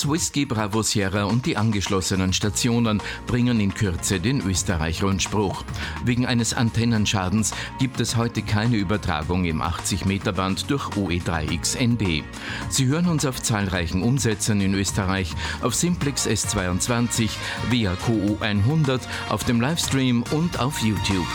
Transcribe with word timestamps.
1 0.00 0.08
Whisky 0.08 0.46
Bravo 0.46 0.80
Sierra 0.82 1.24
und 1.24 1.44
die 1.44 1.58
angeschlossenen 1.58 2.32
Stationen 2.32 3.02
bringen 3.26 3.60
in 3.60 3.74
Kürze 3.74 4.18
den 4.18 4.40
Österreich-Rundspruch. 4.40 5.62
Wegen 6.06 6.24
eines 6.24 6.54
Antennenschadens 6.54 7.52
gibt 7.78 8.00
es 8.00 8.16
heute 8.16 8.40
keine 8.40 8.76
Übertragung 8.76 9.44
im 9.44 9.60
80-Meter-Band 9.60 10.70
durch 10.70 10.86
OE3XNB. 10.92 12.22
Sie 12.70 12.86
hören 12.86 13.08
uns 13.08 13.26
auf 13.26 13.42
zahlreichen 13.42 14.02
Umsätzen 14.02 14.62
in 14.62 14.72
Österreich, 14.72 15.34
auf 15.60 15.74
Simplex 15.74 16.26
S22, 16.26 17.28
via 17.68 17.94
QO 17.96 18.38
100, 18.40 19.06
auf 19.28 19.44
dem 19.44 19.60
Livestream 19.60 20.24
und 20.30 20.60
auf 20.60 20.80
YouTube. 20.80 21.26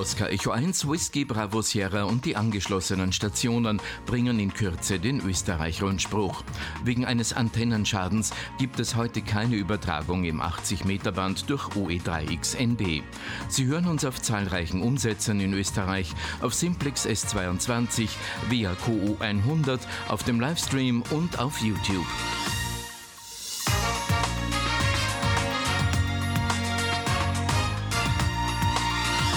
Oscar 0.00 0.30
Echo 0.30 0.50
1 0.50 0.88
Whisky 0.88 1.26
Bravo 1.26 1.60
Sierra 1.60 2.04
und 2.04 2.24
die 2.24 2.34
angeschlossenen 2.34 3.12
Stationen 3.12 3.82
bringen 4.06 4.40
in 4.40 4.54
Kürze 4.54 4.98
den 4.98 5.20
Österreich-Rundspruch. 5.20 6.42
Wegen 6.84 7.04
eines 7.04 7.34
Antennenschadens 7.34 8.30
gibt 8.56 8.80
es 8.80 8.96
heute 8.96 9.20
keine 9.20 9.56
Übertragung 9.56 10.24
im 10.24 10.40
80-Meter-Band 10.40 11.50
durch 11.50 11.64
OE3XNB. 11.72 13.02
Sie 13.48 13.66
hören 13.66 13.88
uns 13.88 14.06
auf 14.06 14.22
zahlreichen 14.22 14.80
Umsätzen 14.80 15.38
in 15.38 15.52
Österreich, 15.52 16.14
auf 16.40 16.54
Simplex 16.54 17.06
S22, 17.06 18.08
via 18.48 18.74
QO 18.76 19.18
100, 19.20 19.86
auf 20.08 20.22
dem 20.22 20.40
Livestream 20.40 21.02
und 21.10 21.38
auf 21.38 21.60
YouTube. 21.60 22.06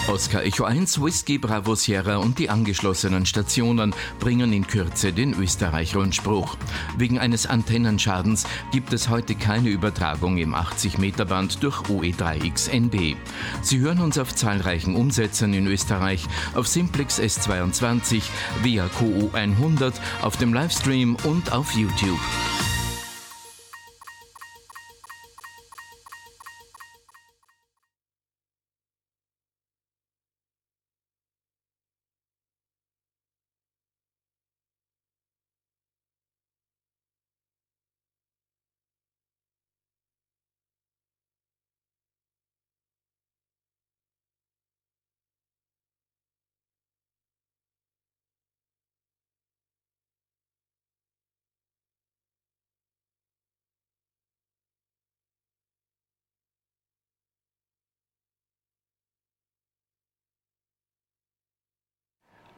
Oscar 0.09 0.43
Echo 0.43 0.65
1 0.65 1.01
Whisky 1.01 1.37
Bravo 1.37 1.75
Sierra 1.75 2.17
und 2.17 2.37
die 2.37 2.49
angeschlossenen 2.49 3.25
Stationen 3.25 3.95
bringen 4.19 4.51
in 4.51 4.67
Kürze 4.67 5.13
den 5.13 5.33
Österreich-Rundspruch. 5.33 6.57
Wegen 6.97 7.19
eines 7.19 7.45
Antennenschadens 7.45 8.45
gibt 8.71 8.91
es 8.91 9.07
heute 9.07 9.33
keine 9.33 9.69
Übertragung 9.69 10.37
im 10.37 10.55
80-Meter-Band 10.55 11.63
durch 11.63 11.77
OE3XNB. 11.83 13.15
Sie 13.61 13.79
hören 13.79 14.01
uns 14.01 14.17
auf 14.17 14.35
zahlreichen 14.35 14.95
Umsätzen 14.95 15.53
in 15.53 15.67
Österreich, 15.67 16.25
auf 16.53 16.67
Simplex 16.67 17.19
S22, 17.19 18.23
via 18.61 18.89
QO 18.89 19.29
100, 19.31 19.93
auf 20.21 20.35
dem 20.35 20.53
Livestream 20.53 21.15
und 21.23 21.53
auf 21.53 21.71
YouTube. 21.73 22.19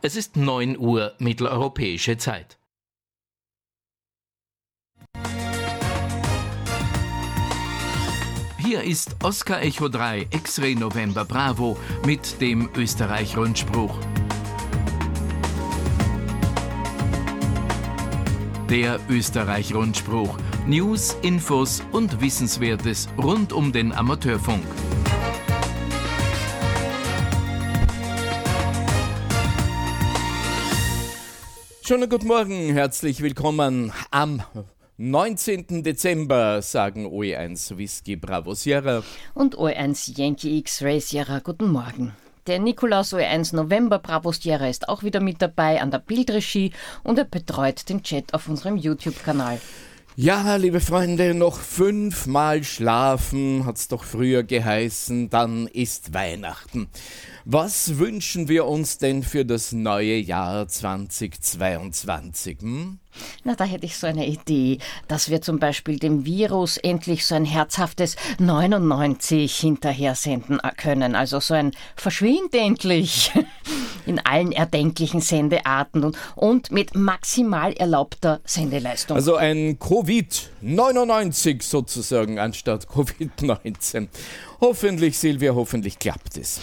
Es 0.06 0.16
ist 0.16 0.38
9 0.38 0.78
Uhr 0.78 1.14
mitteleuropäische 1.18 2.16
Zeit. 2.16 2.60
Hier 8.60 8.84
ist 8.84 9.16
Oscar 9.24 9.64
Echo 9.64 9.90
3 9.90 10.28
X-Ray 10.30 10.76
November 10.76 11.26
Bravo 11.26 11.76
mit 12.06 12.40
dem 12.40 12.70
Österreich-Rundspruch. 12.76 13.98
Der 18.70 19.00
Österreich-Rundspruch. 19.10 20.38
News, 20.68 21.18
Infos 21.24 21.82
und 21.92 22.22
Wissenswertes 22.22 23.10
rund 23.18 23.52
um 23.52 23.72
den 23.72 23.92
Amateurfunk. 23.92 24.66
Schönen 31.88 32.10
guten 32.10 32.26
Morgen, 32.26 32.74
herzlich 32.74 33.22
willkommen 33.22 33.94
am 34.10 34.42
19. 34.98 35.84
Dezember, 35.84 36.64
sagen 36.64 37.06
OE1 37.06 37.78
Whisky 37.78 38.16
Bravo 38.16 38.56
Sierra 38.56 39.04
und 39.36 39.56
OE1 39.56 40.18
Yankee 40.18 40.58
X-Ray 40.58 41.00
Sierra. 41.00 41.42
Guten 41.44 41.72
Morgen. 41.72 42.16
Der 42.48 42.58
Nikolaus 42.58 43.14
OE1 43.14 43.56
November 43.56 44.00
Bravo 44.00 44.32
Sierra 44.32 44.68
ist 44.68 44.90
auch 44.90 45.04
wieder 45.04 45.20
mit 45.20 45.44
dabei 45.44 45.80
an 45.80 45.92
der 45.92 46.00
Bildregie 46.00 46.74
und 47.04 47.20
er 47.20 47.26
betreut 47.26 47.88
den 47.88 48.02
Chat 48.02 48.34
auf 48.34 48.50
unserem 48.50 48.78
YouTube-Kanal. 48.78 49.62
Ja, 50.18 50.56
liebe 50.56 50.80
Freunde, 50.80 51.34
noch 51.34 51.60
fünfmal 51.60 52.64
schlafen, 52.64 53.66
hat's 53.66 53.90
doch 53.90 54.06
früher 54.06 54.44
geheißen, 54.44 55.30
dann 55.30 55.68
ist 55.68 56.14
Weihnachten. 56.14 56.88
Was 57.44 57.98
wünschen 57.98 58.48
wir 58.48 58.64
uns 58.66 58.98
denn 58.98 59.24
für 59.24 59.44
das 59.44 59.74
neue 59.74 60.16
Jahr 60.16 60.70
2022? 60.70 62.62
Hm? 62.62 63.00
Na, 63.44 63.56
da 63.56 63.64
hätte 63.64 63.86
ich 63.86 63.98
so 63.98 64.08
eine 64.08 64.28
Idee, 64.28 64.80
dass 65.08 65.30
wir 65.30 65.42
zum 65.42 65.60
Beispiel 65.60 66.00
dem 66.00 66.26
Virus 66.26 66.78
endlich 66.78 67.26
so 67.26 67.36
ein 67.36 67.46
herzhaftes 67.46 68.16
99 68.40 69.56
hinterher 69.56 70.16
senden 70.16 70.60
können. 70.78 71.16
Also 71.16 71.40
so 71.40 71.54
ein 71.54 71.72
Verschwind 71.96 72.54
endlich 72.54 73.32
in 74.06 74.20
allen 74.20 74.52
erdenklichen 74.52 75.22
Sendearten 75.22 76.04
und, 76.04 76.18
und 76.36 76.72
mit 76.72 76.96
maximal 76.96 77.74
erlaubter 77.74 78.40
Sendeleistung. 78.46 79.18
Also 79.18 79.36
ein 79.36 79.78
Covid-99 79.80 81.64
sozusagen 81.64 82.40
anstatt 82.40 82.88
Covid-19. 82.88 84.08
Hoffentlich, 84.62 85.18
Silvia, 85.18 85.54
hoffentlich 85.54 86.00
klappt 86.00 86.38
es. 86.38 86.60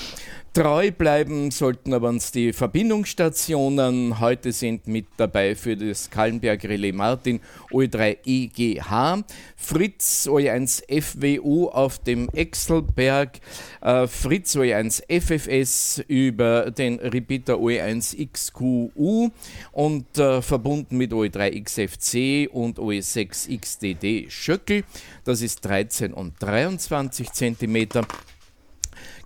Treu 0.54 0.90
bleiben 0.90 1.50
sollten 1.50 1.94
aber 1.94 2.10
uns 2.10 2.30
die 2.30 2.52
Verbindungsstationen. 2.52 4.20
Heute 4.20 4.52
sind 4.52 4.86
mit 4.86 5.06
dabei 5.16 5.54
für 5.54 5.78
das 5.78 6.10
Kallenberg 6.10 6.62
Relais 6.64 6.92
Martin 6.92 7.40
OE3 7.70 8.18
EGH, 8.22 9.24
Fritz 9.56 10.28
OE1 10.28 10.82
FWU 10.90 11.68
auf 11.68 12.00
dem 12.00 12.28
Exelberg, 12.34 13.40
äh, 13.80 14.06
Fritz 14.06 14.54
OE1 14.54 15.02
FFS 15.08 16.04
über 16.06 16.70
den 16.70 17.00
Repeater 17.00 17.54
OE1 17.54 18.14
XQU 18.30 19.30
und 19.72 20.18
äh, 20.18 20.42
verbunden 20.42 20.98
mit 20.98 21.12
OE3 21.12 21.62
XFC 21.64 22.54
und 22.54 22.78
OE6 22.78 23.58
XDD 23.58 24.30
Schöckel. 24.30 24.84
Das 25.24 25.40
ist 25.40 25.64
13 25.64 26.12
und 26.12 26.34
23 26.40 27.32
Zentimeter. 27.32 28.06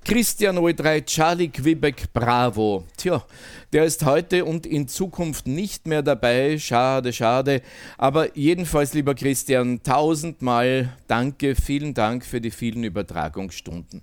Christian 0.07 0.57
O3 0.57 1.05
Charlie 1.05 1.49
Quebec 1.49 2.13
Bravo. 2.13 2.85
Tja, 2.97 3.25
der 3.73 3.87
ist 3.87 4.05
heute 4.05 4.45
und 4.45 4.65
in 4.65 4.87
Zukunft 4.87 5.49
nicht 5.49 5.89
mehr 5.89 6.01
dabei. 6.05 6.61
Schade, 6.61 7.13
schade. 7.13 7.61
Aber 7.99 8.37
jedenfalls, 8.37 8.95
lieber 8.95 9.17
Christian, 9.17 9.83
tausendmal 9.83 10.97
danke, 11.09 11.57
vielen 11.57 11.93
Dank 11.93 12.25
für 12.25 12.41
die 12.41 12.53
vielen 12.53 12.85
Übertragungsstunden. 12.85 14.03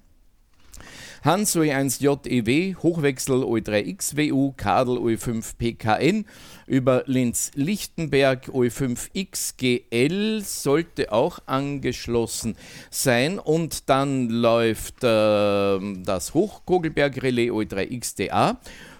Hans 1.23 1.55
OE1JEW, 1.55 2.75
Hochwechsel 2.83 3.41
OE3XWU, 3.41 4.55
Kadel 4.57 4.97
OE5PKN, 4.97 6.25
über 6.67 7.03
Linz-Lichtenberg 7.05 8.49
OE5XGL 8.49 10.41
sollte 10.41 11.11
auch 11.11 11.39
angeschlossen 11.45 12.55
sein 12.89 13.39
und 13.39 13.89
dann 13.89 14.29
läuft 14.29 15.03
äh, 15.03 15.79
das 16.03 16.33
Hochkogelberg-Relais 16.33 17.51
OE3XDA 17.51 18.57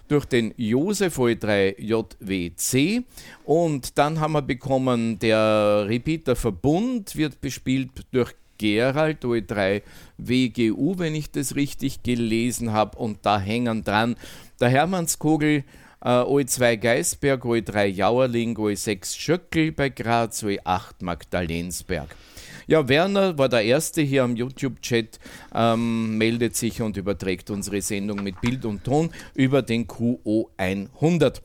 durch 0.08 0.26
den 0.26 0.54
Josef 0.58 1.18
OE3JWC 1.18 3.04
und 3.46 3.98
dann 3.98 4.20
haben 4.20 4.34
wir 4.34 4.42
bekommen, 4.42 5.18
der 5.20 5.86
Repeater 5.88 6.36
Verbund 6.36 7.16
wird 7.16 7.40
bespielt 7.42 7.90
durch 8.12 8.34
Gerald 8.58 9.24
OE3 9.26 9.82
WGU, 10.18 10.98
wenn 10.98 11.16
ich 11.16 11.32
das 11.32 11.56
richtig 11.56 12.04
gelesen 12.04 12.72
habe. 12.72 12.98
Und 12.98 13.26
da 13.26 13.40
hängen 13.40 13.84
dran 13.84 14.16
der 14.60 14.70
Hermannskogel, 14.70 15.64
äh, 16.04 16.10
OE2 16.10 16.78
Geisberg, 16.78 17.44
OE3 17.46 17.86
Jauerling, 17.86 18.56
OE6 18.58 19.18
Schöckel 19.18 19.72
bei 19.72 19.90
Graz, 19.90 20.44
OE8 20.44 21.02
Magdalensberg. 21.02 22.16
Ja, 22.68 22.88
Werner 22.88 23.38
war 23.38 23.50
der 23.50 23.64
Erste 23.64 24.02
hier 24.02 24.24
am 24.24 24.36
YouTube-Chat, 24.36 25.20
ähm, 25.54 26.18
meldet 26.18 26.56
sich 26.56 26.82
und 26.82 26.96
überträgt 26.96 27.50
unsere 27.50 27.82
Sendung 27.82 28.24
mit 28.24 28.40
Bild 28.40 28.64
und 28.66 28.84
Ton 28.84 29.10
über 29.34 29.62
den 29.62 29.86
QO100 29.86 31.42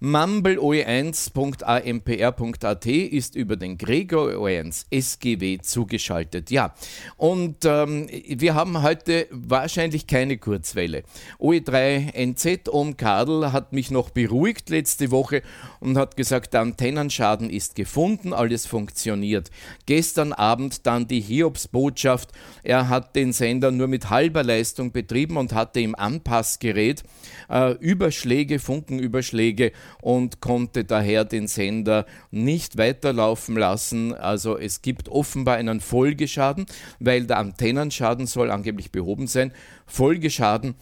mumbleoe1.ampr.at 0.00 2.86
ist 2.86 3.34
über 3.34 3.56
den 3.56 3.78
Gregor 3.78 4.28
OE1 4.28 4.84
SGW 4.90 5.58
zugeschaltet. 5.58 6.50
Ja, 6.50 6.74
und 7.16 7.64
ähm, 7.64 8.08
wir 8.10 8.54
haben 8.54 8.82
heute 8.82 9.26
wahrscheinlich 9.30 10.06
keine 10.06 10.36
Kurzwelle. 10.36 11.04
OE3NZ 11.38 12.70
Om 12.70 12.96
Kadel 12.96 13.52
hat 13.52 13.72
mich 13.72 13.90
noch 13.90 14.10
beruhigt 14.10 14.68
letzte 14.68 15.10
Woche 15.10 15.42
und 15.80 15.96
hat 15.96 16.16
gesagt, 16.16 16.52
der 16.52 16.60
Antennenschaden 16.60 17.48
ist 17.48 17.74
gefunden, 17.74 18.34
alles 18.34 18.66
funktioniert. 18.66 19.50
Gestern 19.86 20.32
Abend 20.32 20.86
dann 20.86 21.08
die 21.08 21.20
Hiobs-Botschaft, 21.20 22.32
er 22.62 22.88
hat 22.88 23.16
den 23.16 23.32
Sender 23.32 23.70
nur 23.70 23.88
mit 23.88 24.10
halber 24.10 24.42
Leistung 24.42 24.92
betrieben 24.92 25.38
und 25.38 25.54
hatte 25.54 25.80
im 25.80 25.94
Anpassgerät 25.94 27.02
äh, 27.48 27.72
Überschläge, 27.78 28.58
Funkenüberschläge 28.58 29.72
und 30.00 30.40
konnte 30.40 30.84
daher 30.84 31.24
den 31.24 31.48
Sender 31.48 32.06
nicht 32.30 32.78
weiterlaufen 32.78 33.56
lassen. 33.56 34.14
Also 34.14 34.58
es 34.58 34.82
gibt 34.82 35.08
offenbar 35.08 35.56
einen 35.56 35.80
Folgeschaden, 35.80 36.66
weil 37.00 37.26
der 37.26 37.38
Antennenschaden 37.38 38.26
soll 38.26 38.50
angeblich 38.50 38.92
behoben 38.92 39.26
sein. 39.26 39.52
Folgeschaden 39.86 40.74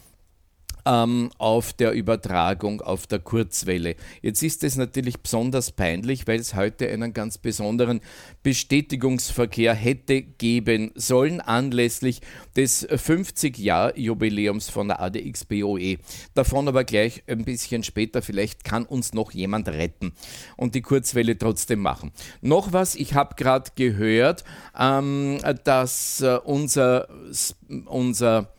ähm, 0.87 1.31
auf 1.39 1.73
der 1.73 1.93
Übertragung 1.93 2.81
auf 2.81 3.07
der 3.07 3.19
Kurzwelle. 3.19 3.97
Jetzt 4.23 4.43
ist 4.43 4.65
es 4.65 4.77
natürlich 4.77 5.21
besonders 5.21 5.73
peinlich, 5.73 6.27
weil 6.27 6.41
es 6.41 6.55
heute 6.55 6.89
einen 6.89 7.13
ganz 7.13 7.39
besonderen 7.39 8.01
Bestätigungsverkehr 8.43 9.75
hätte 9.75 10.23
geben 10.23 10.93
sollen 10.95 11.41
anlässlich 11.41 12.21
des 12.57 12.89
50-Jahr-Jubiläums 12.89 14.69
von 14.69 14.89
der 14.89 15.01
ADX-BOE. 15.01 15.99
Davon 16.35 16.69
aber 16.69 16.85
gleich 16.85 17.23
ein 17.27 17.45
bisschen 17.45 17.83
später, 17.83 18.23
vielleicht 18.23 18.65
kann 18.65 18.85
uns 18.85 19.15
noch 19.15 19.33
jemand 19.33 19.69
retten 19.69 20.13
und 20.57 20.75
die 20.75 20.83
Kurzwelle 20.83 21.39
trotzdem 21.39 21.81
machen. 21.81 22.13
Noch 22.41 22.73
was, 22.73 22.95
ich 22.95 23.15
habe 23.15 23.35
gerade 23.37 23.71
gehört, 23.75 24.45
ähm, 24.79 25.39
dass 25.65 26.21
äh, 26.21 26.39
unser, 26.45 27.09
unser 27.87 28.54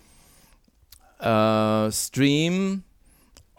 äh, 1.20 1.92
Stream 1.92 2.84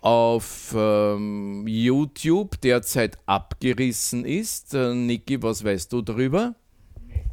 auf 0.06 0.74
ähm, 0.76 1.64
YouTube 1.66 2.60
derzeit 2.60 3.18
abgerissen 3.26 4.24
ist. 4.24 4.74
Äh, 4.74 4.94
Niki, 4.94 5.42
was 5.42 5.64
weißt 5.64 5.92
du 5.92 6.02
darüber? 6.02 6.54
Nee. 7.08 7.24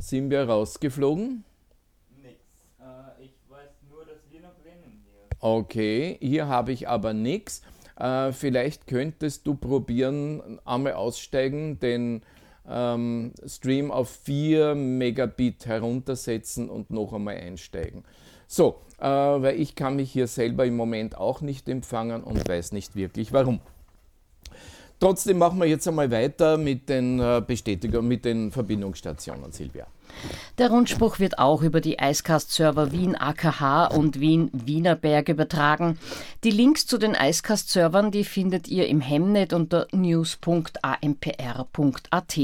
Sind 0.00 0.30
wir 0.30 0.44
rausgeflogen? 0.44 1.44
Nix. 2.22 2.36
Äh, 2.78 3.24
ich 3.24 3.34
weiß 3.48 3.68
nur, 3.90 4.06
dass 4.06 4.18
wir 4.30 4.40
noch 4.40 4.54
drinnen 4.62 5.02
hier. 5.04 5.36
Okay, 5.40 6.16
hier 6.20 6.48
habe 6.48 6.72
ich 6.72 6.88
aber 6.88 7.12
nichts. 7.12 7.62
Äh, 7.96 8.32
vielleicht 8.32 8.86
könntest 8.86 9.46
du 9.46 9.54
probieren, 9.54 10.60
einmal 10.64 10.94
aussteigen, 10.94 11.80
den 11.80 12.22
ähm, 12.68 13.32
Stream 13.46 13.90
auf 13.90 14.08
4 14.24 14.74
Megabit 14.74 15.66
heruntersetzen 15.66 16.70
und 16.70 16.90
noch 16.90 17.12
einmal 17.12 17.36
einsteigen. 17.36 18.04
So, 18.48 18.80
äh, 18.98 19.04
weil 19.04 19.60
ich 19.60 19.76
kann 19.76 19.96
mich 19.96 20.10
hier 20.10 20.26
selber 20.26 20.66
im 20.66 20.74
Moment 20.74 21.16
auch 21.16 21.42
nicht 21.42 21.68
empfangen 21.68 22.24
und 22.24 22.48
weiß 22.48 22.72
nicht 22.72 22.96
wirklich 22.96 23.32
warum. 23.32 23.60
Trotzdem 25.00 25.38
machen 25.38 25.60
wir 25.60 25.66
jetzt 25.66 25.86
einmal 25.86 26.10
weiter 26.10 26.56
mit 26.56 26.88
den 26.88 27.20
äh, 27.20 27.40
Bestätigungen, 27.46 28.08
mit 28.08 28.24
den 28.24 28.50
Verbindungsstationen, 28.50 29.52
Silvia. 29.52 29.86
Der 30.56 30.70
Rundspruch 30.70 31.20
wird 31.20 31.38
auch 31.38 31.62
über 31.62 31.80
die 31.80 31.98
Icecast-Server 32.00 32.90
Wien 32.90 33.14
AKH 33.14 33.86
und 33.88 34.18
Wien 34.18 34.50
Wienerberg 34.52 35.28
übertragen. 35.28 35.98
Die 36.42 36.50
Links 36.50 36.86
zu 36.86 36.98
den 36.98 37.14
Icecast-Servern, 37.14 38.10
die 38.10 38.24
findet 38.24 38.66
ihr 38.66 38.88
im 38.88 39.00
Hemnet 39.00 39.52
unter 39.52 39.86
news.ampr.at. 39.92 42.38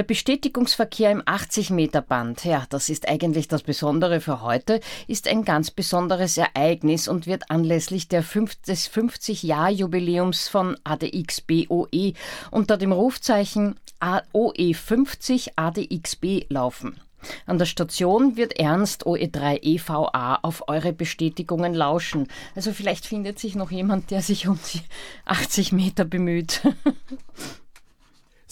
Der 0.00 0.06
Bestätigungsverkehr 0.06 1.10
im 1.10 1.20
80-Meter-Band, 1.20 2.46
ja, 2.46 2.64
das 2.70 2.88
ist 2.88 3.06
eigentlich 3.06 3.48
das 3.48 3.62
Besondere 3.62 4.22
für 4.22 4.40
heute, 4.40 4.80
ist 5.08 5.28
ein 5.28 5.44
ganz 5.44 5.70
besonderes 5.70 6.38
Ereignis 6.38 7.06
und 7.06 7.26
wird 7.26 7.50
anlässlich 7.50 8.08
der 8.08 8.22
50, 8.22 8.64
des 8.64 8.90
50-Jahr-Jubiläums 8.90 10.48
von 10.48 10.78
ADX 10.84 11.42
BOE 11.42 12.14
unter 12.50 12.78
dem 12.78 12.92
Rufzeichen 12.92 13.78
OE50 14.00 15.50
ADXB 15.56 16.46
laufen. 16.48 16.98
An 17.44 17.58
der 17.58 17.66
Station 17.66 18.38
wird 18.38 18.58
Ernst 18.58 19.04
OE3 19.04 19.62
EVA 19.62 20.38
auf 20.40 20.66
eure 20.68 20.94
Bestätigungen 20.94 21.74
lauschen. 21.74 22.28
Also 22.54 22.72
vielleicht 22.72 23.04
findet 23.04 23.38
sich 23.38 23.54
noch 23.54 23.70
jemand, 23.70 24.10
der 24.10 24.22
sich 24.22 24.48
um 24.48 24.58
die 24.72 24.80
80 25.26 25.72
Meter 25.72 26.06
bemüht. 26.06 26.62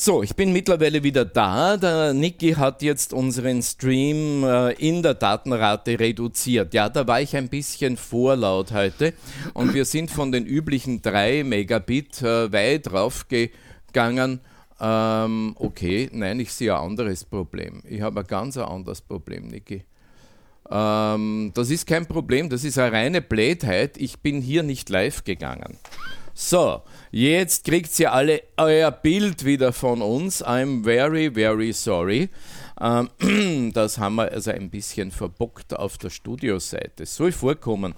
So, 0.00 0.22
ich 0.22 0.36
bin 0.36 0.52
mittlerweile 0.52 1.02
wieder 1.02 1.24
da. 1.24 1.76
Der 1.76 2.14
Niki 2.14 2.52
hat 2.52 2.82
jetzt 2.82 3.12
unseren 3.12 3.60
Stream 3.64 4.44
äh, 4.44 4.70
in 4.74 5.02
der 5.02 5.14
Datenrate 5.14 5.98
reduziert. 5.98 6.72
Ja, 6.72 6.88
da 6.88 7.04
war 7.08 7.20
ich 7.20 7.34
ein 7.34 7.48
bisschen 7.48 7.96
vorlaut 7.96 8.70
heute 8.70 9.12
und 9.54 9.74
wir 9.74 9.84
sind 9.84 10.12
von 10.12 10.30
den 10.30 10.46
üblichen 10.46 11.02
3 11.02 11.42
Megabit 11.42 12.22
äh, 12.22 12.52
weit 12.52 12.92
raufgegangen. 12.92 14.38
Ähm, 14.80 15.56
okay, 15.58 16.08
nein, 16.12 16.38
ich 16.38 16.52
sehe 16.52 16.76
ein 16.76 16.80
anderes 16.90 17.24
Problem. 17.24 17.82
Ich 17.84 18.00
habe 18.00 18.20
ein 18.20 18.26
ganz 18.28 18.56
anderes 18.56 19.00
Problem, 19.00 19.48
Niki. 19.48 19.82
Ähm, 20.70 21.50
das 21.54 21.70
ist 21.70 21.88
kein 21.88 22.06
Problem, 22.06 22.48
das 22.48 22.62
ist 22.62 22.78
eine 22.78 22.92
reine 22.92 23.20
Blödheit. 23.20 23.96
Ich 23.96 24.20
bin 24.20 24.42
hier 24.42 24.62
nicht 24.62 24.90
live 24.90 25.24
gegangen. 25.24 25.76
So, 26.40 26.82
jetzt 27.10 27.64
kriegt 27.64 27.98
ihr 27.98 28.12
alle 28.12 28.44
euer 28.56 28.92
Bild 28.92 29.44
wieder 29.44 29.72
von 29.72 30.00
uns. 30.00 30.40
I'm 30.44 30.84
very, 30.84 31.34
very 31.34 31.72
sorry. 31.72 32.28
Ähm, 32.80 33.72
das 33.74 33.98
haben 33.98 34.14
wir 34.14 34.30
also 34.30 34.52
ein 34.52 34.70
bisschen 34.70 35.10
verbockt 35.10 35.74
auf 35.74 35.98
der 35.98 36.10
Studioseite. 36.10 37.06
Soll 37.06 37.32
vorkommen. 37.32 37.96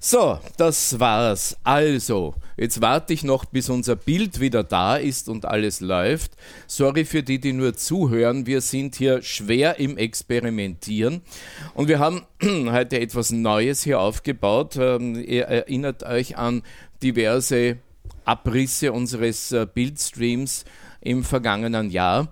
So, 0.00 0.38
das 0.56 1.00
war's. 1.00 1.56
Also, 1.64 2.34
jetzt 2.56 2.80
warte 2.80 3.12
ich 3.12 3.24
noch, 3.24 3.44
bis 3.44 3.68
unser 3.68 3.96
Bild 3.96 4.38
wieder 4.38 4.62
da 4.62 4.96
ist 4.96 5.28
und 5.28 5.44
alles 5.44 5.80
läuft. 5.80 6.32
Sorry 6.68 7.04
für 7.04 7.24
die, 7.24 7.40
die 7.40 7.52
nur 7.52 7.74
zuhören. 7.74 8.46
Wir 8.46 8.60
sind 8.60 8.94
hier 8.94 9.22
schwer 9.22 9.80
im 9.80 9.98
Experimentieren. 9.98 11.22
Und 11.74 11.88
wir 11.88 11.98
haben 11.98 12.22
heute 12.70 13.00
etwas 13.00 13.32
Neues 13.32 13.82
hier 13.82 13.98
aufgebaut. 13.98 14.76
Ähm, 14.76 15.16
ihr 15.16 15.46
erinnert 15.46 16.04
euch 16.04 16.38
an 16.38 16.62
diverse 17.02 17.78
Abrisse 18.24 18.92
unseres 18.92 19.52
äh, 19.52 19.66
Bildstreams 19.72 20.64
im 21.00 21.24
vergangenen 21.24 21.90
Jahr. 21.90 22.28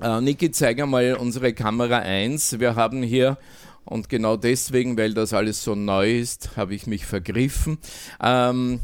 Äh, 0.00 0.20
Niki, 0.20 0.50
zeig 0.50 0.80
einmal 0.80 1.14
unsere 1.14 1.52
Kamera 1.52 1.98
1. 1.98 2.58
Wir 2.58 2.74
haben 2.76 3.02
hier, 3.02 3.38
und 3.84 4.08
genau 4.08 4.36
deswegen, 4.36 4.96
weil 4.96 5.14
das 5.14 5.32
alles 5.32 5.62
so 5.62 5.74
neu 5.74 6.18
ist, 6.18 6.56
habe 6.56 6.74
ich 6.74 6.86
mich 6.86 7.04
vergriffen. 7.04 7.78
Ähm, 8.22 8.80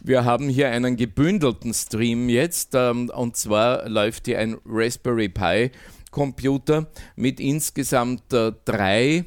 wir 0.00 0.24
haben 0.24 0.48
hier 0.48 0.68
einen 0.68 0.96
gebündelten 0.96 1.72
Stream 1.72 2.28
jetzt, 2.28 2.74
ähm, 2.74 3.10
und 3.10 3.36
zwar 3.36 3.88
läuft 3.88 4.26
hier 4.26 4.38
ein 4.38 4.58
Raspberry 4.66 5.28
Pi 5.28 5.70
Computer 6.10 6.88
mit 7.16 7.40
insgesamt 7.40 8.32
äh, 8.32 8.52
drei 8.64 9.24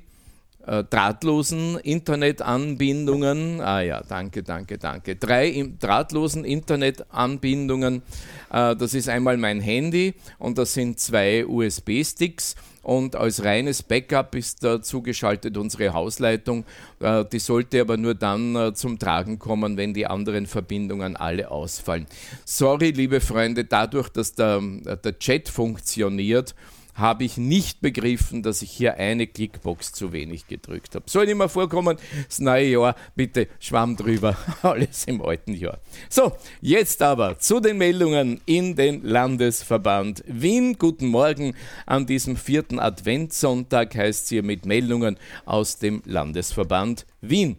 drahtlosen 0.66 1.78
Internetanbindungen. 1.78 3.62
Ah 3.62 3.82
ja, 3.82 4.02
danke, 4.02 4.42
danke, 4.44 4.78
danke. 4.78 5.16
Drei 5.16 5.48
im, 5.50 5.78
drahtlosen 5.80 6.44
Internetanbindungen. 6.44 8.02
Äh, 8.52 8.76
das 8.76 8.94
ist 8.94 9.10
einmal 9.10 9.38
mein 9.38 9.62
Handy 9.62 10.14
und 10.40 10.58
das 10.58 10.74
sind 10.74 11.00
zwei 11.00 11.46
USB-Sticks. 11.46 12.56
Und 12.82 13.16
als 13.16 13.44
reines 13.44 13.82
Backup 13.82 14.36
ist 14.36 14.64
da 14.64 14.80
zugeschaltet 14.80 15.58
unsere 15.58 15.94
Hausleitung. 15.94 16.66
Äh, 17.00 17.26
die 17.26 17.40
sollte 17.40 17.82
aber 17.82 17.98
nur 17.98 18.14
dann 18.14 18.56
äh, 18.56 18.74
zum 18.74 19.00
Tragen 19.00 19.40
kommen, 19.40 19.76
wenn 19.76 19.94
die 19.94 20.06
anderen 20.06 20.46
Verbindungen 20.46 21.16
alle 21.16 21.50
ausfallen. 21.50 22.06
Sorry, 22.46 22.92
liebe 22.92 23.22
Freunde, 23.22 23.66
dadurch, 23.66 24.10
dass 24.10 24.36
der, 24.36 24.62
der 24.62 25.18
Chat 25.18 25.50
funktioniert, 25.50 26.54
habe 26.96 27.26
ich 27.26 27.38
nicht 27.38 27.82
begriffen, 27.82 28.42
dass 28.42 28.62
ich 28.62 28.72
hier 28.72 28.96
eine 28.96 29.28
Klickbox 29.28 29.92
zu 29.92 30.14
wenig 30.14 30.48
gedrückt 30.48 30.96
habe. 30.96 31.06
Soll 31.10 31.26
nicht 31.26 31.38
mehr 31.38 31.50
vorkommen, 31.50 31.98
das 32.28 32.40
neue 32.40 32.68
Jahr, 32.68 32.96
bitte 33.16 33.48
Schwamm 33.60 33.96
drüber, 33.98 34.38
alles 34.62 35.06
im 35.06 35.22
alten 35.22 35.54
Jahr. 35.54 35.80
So, 36.10 36.32
jetzt 36.62 37.02
aber 37.02 37.38
zu 37.38 37.60
den 37.60 37.78
Meldungen 37.78 38.42
in 38.46 38.76
den 38.76 39.04
Landesverband 39.04 40.24
Wien. 40.26 40.78
Guten 40.80 41.08
Morgen 41.08 41.54
an 41.86 42.06
diesem 42.06 42.38
vierten 42.38 42.80
Adventssonntag 42.80 43.96
heißt 43.96 44.24
es 44.24 44.30
hier 44.30 44.44
mit 44.44 44.66
Meldungen 44.66 45.18
aus 45.46 45.78
dem 45.78 46.02
Landesverband 46.06 47.06
Wien. 47.22 47.58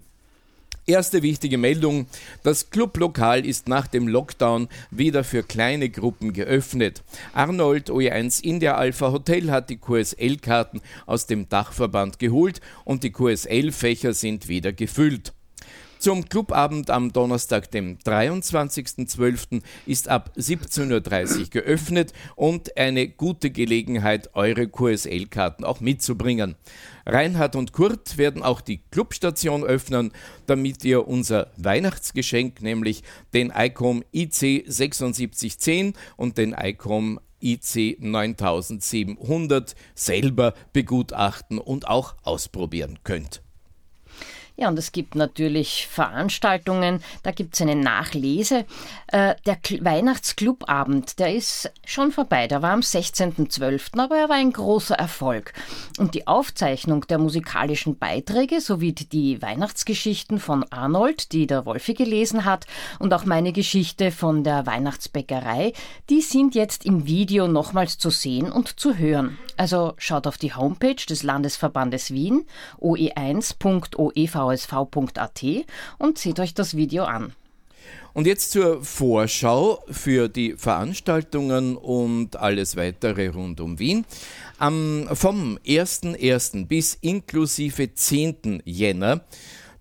Erste 0.88 1.22
wichtige 1.22 1.58
Meldung. 1.58 2.06
Das 2.44 2.70
Clublokal 2.70 3.44
ist 3.44 3.68
nach 3.68 3.88
dem 3.88 4.06
Lockdown 4.06 4.68
wieder 4.92 5.24
für 5.24 5.42
kleine 5.42 5.90
Gruppen 5.90 6.32
geöffnet. 6.32 7.02
Arnold 7.32 7.90
OE1 7.90 8.44
India 8.44 8.76
Alpha 8.76 9.10
Hotel 9.10 9.50
hat 9.50 9.68
die 9.68 9.78
QSL-Karten 9.78 10.80
aus 11.04 11.26
dem 11.26 11.48
Dachverband 11.48 12.20
geholt 12.20 12.60
und 12.84 13.02
die 13.02 13.10
QSL-Fächer 13.10 14.14
sind 14.14 14.46
wieder 14.46 14.72
gefüllt. 14.72 15.32
Zum 15.98 16.28
Clubabend 16.28 16.90
am 16.90 17.12
Donnerstag, 17.12 17.70
dem 17.70 17.98
23.12. 17.98 19.62
ist 19.86 20.08
ab 20.08 20.30
17.30 20.36 21.38
Uhr 21.40 21.46
geöffnet 21.50 22.12
und 22.36 22.76
eine 22.76 23.08
gute 23.08 23.50
Gelegenheit, 23.50 24.30
eure 24.34 24.68
QSL-Karten 24.68 25.64
auch 25.64 25.80
mitzubringen. 25.80 26.54
Reinhard 27.06 27.54
und 27.54 27.72
Kurt 27.72 28.18
werden 28.18 28.42
auch 28.42 28.60
die 28.60 28.78
Clubstation 28.90 29.62
öffnen, 29.62 30.12
damit 30.46 30.84
ihr 30.84 31.06
unser 31.06 31.52
Weihnachtsgeschenk, 31.56 32.60
nämlich 32.62 33.04
den 33.32 33.52
ICOM 33.56 34.02
IC 34.12 34.64
7610 34.66 35.94
und 36.16 36.36
den 36.36 36.52
ICOM 36.52 37.20
IC 37.40 37.98
9700 38.00 39.76
selber 39.94 40.54
begutachten 40.72 41.58
und 41.58 41.86
auch 41.86 42.16
ausprobieren 42.24 42.98
könnt. 43.04 43.42
Ja, 44.58 44.68
und 44.68 44.78
es 44.78 44.92
gibt 44.92 45.14
natürlich 45.14 45.86
Veranstaltungen, 45.86 47.02
da 47.22 47.30
gibt 47.30 47.54
es 47.54 47.60
eine 47.60 47.76
Nachlese. 47.76 48.64
Äh, 49.08 49.34
der 49.44 49.58
Weihnachtsclubabend, 49.80 51.18
der 51.18 51.34
ist 51.34 51.70
schon 51.84 52.10
vorbei, 52.10 52.48
der 52.48 52.62
war 52.62 52.70
am 52.70 52.80
16.12., 52.80 54.00
aber 54.00 54.16
er 54.16 54.30
war 54.30 54.36
ein 54.36 54.52
großer 54.52 54.94
Erfolg. 54.94 55.52
Und 55.98 56.14
die 56.14 56.26
Aufzeichnung 56.26 57.06
der 57.06 57.18
musikalischen 57.18 57.98
Beiträge 57.98 58.62
sowie 58.62 58.92
die 58.92 59.42
Weihnachtsgeschichten 59.42 60.38
von 60.38 60.64
Arnold, 60.70 61.32
die 61.32 61.46
der 61.46 61.66
Wolfi 61.66 61.92
gelesen 61.92 62.46
hat, 62.46 62.66
und 62.98 63.12
auch 63.12 63.26
meine 63.26 63.52
Geschichte 63.52 64.10
von 64.10 64.42
der 64.42 64.64
Weihnachtsbäckerei, 64.64 65.74
die 66.08 66.22
sind 66.22 66.54
jetzt 66.54 66.86
im 66.86 67.06
Video 67.06 67.46
nochmals 67.46 67.98
zu 67.98 68.08
sehen 68.08 68.50
und 68.50 68.80
zu 68.80 68.96
hören. 68.96 69.38
Also 69.58 69.92
schaut 69.98 70.26
auf 70.26 70.38
die 70.38 70.54
Homepage 70.54 70.94
des 70.94 71.22
Landesverbandes 71.22 72.10
Wien, 72.10 72.46
oe1.oev 72.80 74.45
vsv.at 74.50 75.44
und 75.98 76.18
seht 76.18 76.40
euch 76.40 76.54
das 76.54 76.76
Video 76.76 77.04
an. 77.04 77.32
Und 78.12 78.26
jetzt 78.26 78.52
zur 78.52 78.82
Vorschau 78.82 79.84
für 79.90 80.28
die 80.28 80.54
Veranstaltungen 80.56 81.76
und 81.76 82.36
alles 82.36 82.74
weitere 82.76 83.28
rund 83.28 83.60
um 83.60 83.78
Wien. 83.78 84.06
Am, 84.58 85.06
vom 85.12 85.58
1.1. 85.66 86.66
bis 86.66 86.96
inklusive 87.02 87.92
10. 87.92 88.62
Jänner 88.64 89.20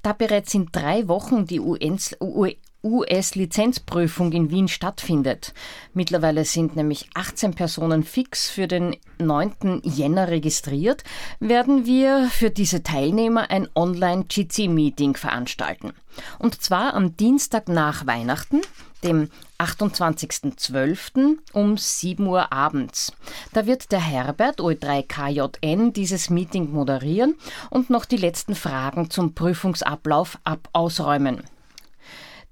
Da 0.02 0.12
bereits 0.12 0.52
in 0.54 0.70
drei 0.72 1.06
Wochen 1.06 1.46
die 1.46 1.60
US-Lizenzprüfung 1.60 4.32
in 4.32 4.50
Wien 4.50 4.66
stattfindet. 4.66 5.54
Mittlerweile 5.94 6.44
sind 6.44 6.74
nämlich 6.74 7.08
18 7.14 7.54
Personen 7.54 8.02
fix 8.02 8.50
für 8.50 8.66
den 8.66 8.96
9. 9.20 9.82
Jänner 9.84 10.26
registriert, 10.28 11.04
werden 11.38 11.86
wir 11.86 12.28
für 12.28 12.50
diese 12.50 12.82
Teilnehmer 12.82 13.50
ein 13.50 13.68
Online-GC-Meeting 13.72 15.14
veranstalten. 15.14 15.92
Und 16.40 16.60
zwar 16.60 16.94
am 16.94 17.16
Dienstag 17.16 17.68
nach 17.68 18.04
Weihnachten, 18.04 18.62
dem 19.04 19.28
28.12. 19.58 21.38
um 21.52 21.76
7 21.76 22.26
Uhr 22.26 22.52
abends. 22.52 23.12
Da 23.52 23.66
wird 23.66 23.92
der 23.92 24.00
Herbert 24.00 24.60
O3KJN 24.60 25.92
dieses 25.92 26.30
Meeting 26.30 26.72
moderieren 26.72 27.36
und 27.70 27.90
noch 27.90 28.04
die 28.04 28.16
letzten 28.16 28.54
Fragen 28.54 29.10
zum 29.10 29.34
Prüfungsablauf 29.34 30.38
ab 30.44 30.68
ausräumen. 30.72 31.42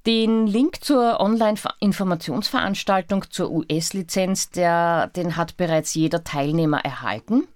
Den 0.06 0.46
Link 0.46 0.82
zur 0.82 1.20
Online-Informationsveranstaltung 1.20 3.26
zur 3.28 3.50
US-Lizenz, 3.50 4.48
den 4.50 5.36
hat 5.36 5.58
bereits 5.58 5.92
jeder 5.92 6.24
Teilnehmer 6.24 6.82
erhalten. 6.84 7.46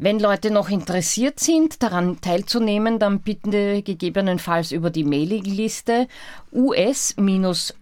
Wenn 0.00 0.20
Leute 0.20 0.52
noch 0.52 0.68
interessiert 0.70 1.40
sind, 1.40 1.82
daran 1.82 2.20
teilzunehmen, 2.20 3.00
dann 3.00 3.18
bitte 3.18 3.82
gegebenenfalls 3.82 4.70
über 4.70 4.90
die 4.90 5.02
Mailingliste 5.02 6.06
us-license 6.52 7.72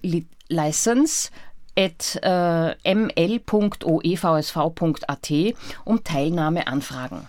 at 1.78 2.18
äh, 2.22 2.94
ml.oevsv.at 2.94 3.84
um 5.84 6.02
Teilnahme 6.04 6.66
anfragen. 6.66 7.28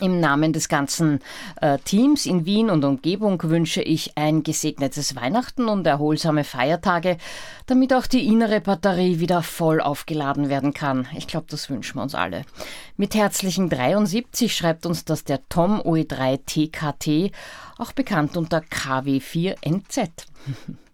Im 0.00 0.18
Namen 0.18 0.52
des 0.52 0.68
ganzen 0.68 1.20
äh, 1.60 1.78
Teams 1.78 2.26
in 2.26 2.46
Wien 2.46 2.70
und 2.70 2.84
Umgebung 2.84 3.42
wünsche 3.42 3.82
ich 3.82 4.16
ein 4.16 4.42
gesegnetes 4.42 5.14
Weihnachten 5.14 5.68
und 5.68 5.86
erholsame 5.86 6.44
Feiertage, 6.44 7.18
damit 7.66 7.92
auch 7.92 8.06
die 8.06 8.26
innere 8.26 8.60
Batterie 8.60 9.20
wieder 9.20 9.42
voll 9.42 9.80
aufgeladen 9.80 10.48
werden 10.48 10.72
kann. 10.72 11.06
Ich 11.16 11.26
glaube, 11.26 11.46
das 11.50 11.68
wünschen 11.68 11.96
wir 11.98 12.02
uns 12.02 12.14
alle. 12.14 12.44
Mit 12.96 13.14
herzlichen 13.14 13.68
73 13.68 14.56
schreibt 14.56 14.86
uns 14.86 15.04
das 15.04 15.24
der 15.24 15.40
Tom 15.48 15.80
OE3 15.80 16.40
TKT, 16.46 17.34
auch 17.78 17.92
bekannt 17.92 18.36
unter 18.36 18.58
KW4NZ. 18.58 20.08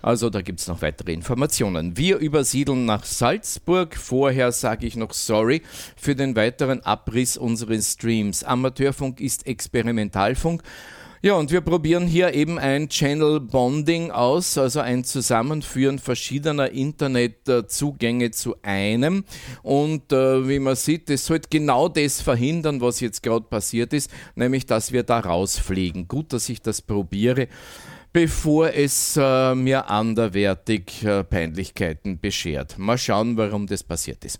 Also 0.00 0.30
da 0.30 0.40
gibt 0.40 0.60
es 0.60 0.68
noch 0.68 0.80
weitere 0.80 1.12
Informationen. 1.12 1.98
Wir 1.98 2.16
übersiedeln 2.16 2.86
nach 2.86 3.04
Salzburg. 3.04 3.94
Vorher 3.94 4.52
sage 4.52 4.86
ich 4.86 4.96
noch 4.96 5.12
sorry 5.12 5.60
für 5.94 6.14
den 6.14 6.34
weiteren 6.34 6.80
Abriss 6.80 7.36
unseres 7.36 7.92
Streams. 7.92 8.42
Amateurfunk 8.42 9.20
ist 9.20 9.46
Experimentalfunk. 9.46 10.62
Ja, 11.24 11.36
und 11.36 11.50
wir 11.50 11.62
probieren 11.62 12.06
hier 12.06 12.34
eben 12.34 12.58
ein 12.58 12.90
Channel 12.90 13.40
Bonding 13.40 14.10
aus, 14.10 14.58
also 14.58 14.80
ein 14.80 15.04
Zusammenführen 15.04 15.98
verschiedener 15.98 16.70
Internetzugänge 16.70 18.30
zu 18.30 18.56
einem. 18.60 19.24
Und 19.62 20.12
äh, 20.12 20.46
wie 20.46 20.58
man 20.58 20.76
sieht, 20.76 21.08
es 21.08 21.24
sollte 21.24 21.48
genau 21.48 21.88
das 21.88 22.20
verhindern, 22.20 22.82
was 22.82 23.00
jetzt 23.00 23.22
gerade 23.22 23.46
passiert 23.46 23.94
ist, 23.94 24.10
nämlich 24.34 24.66
dass 24.66 24.92
wir 24.92 25.02
da 25.02 25.20
rausfliegen. 25.20 26.08
Gut, 26.08 26.34
dass 26.34 26.50
ich 26.50 26.60
das 26.60 26.82
probiere 26.82 27.48
bevor 28.14 28.72
es 28.72 29.18
äh, 29.20 29.56
mir 29.56 29.90
anderwertig 29.90 31.02
äh, 31.02 31.24
Peinlichkeiten 31.24 32.20
beschert. 32.20 32.78
Mal 32.78 32.96
schauen, 32.96 33.36
warum 33.36 33.66
das 33.66 33.82
passiert 33.82 34.24
ist. 34.24 34.38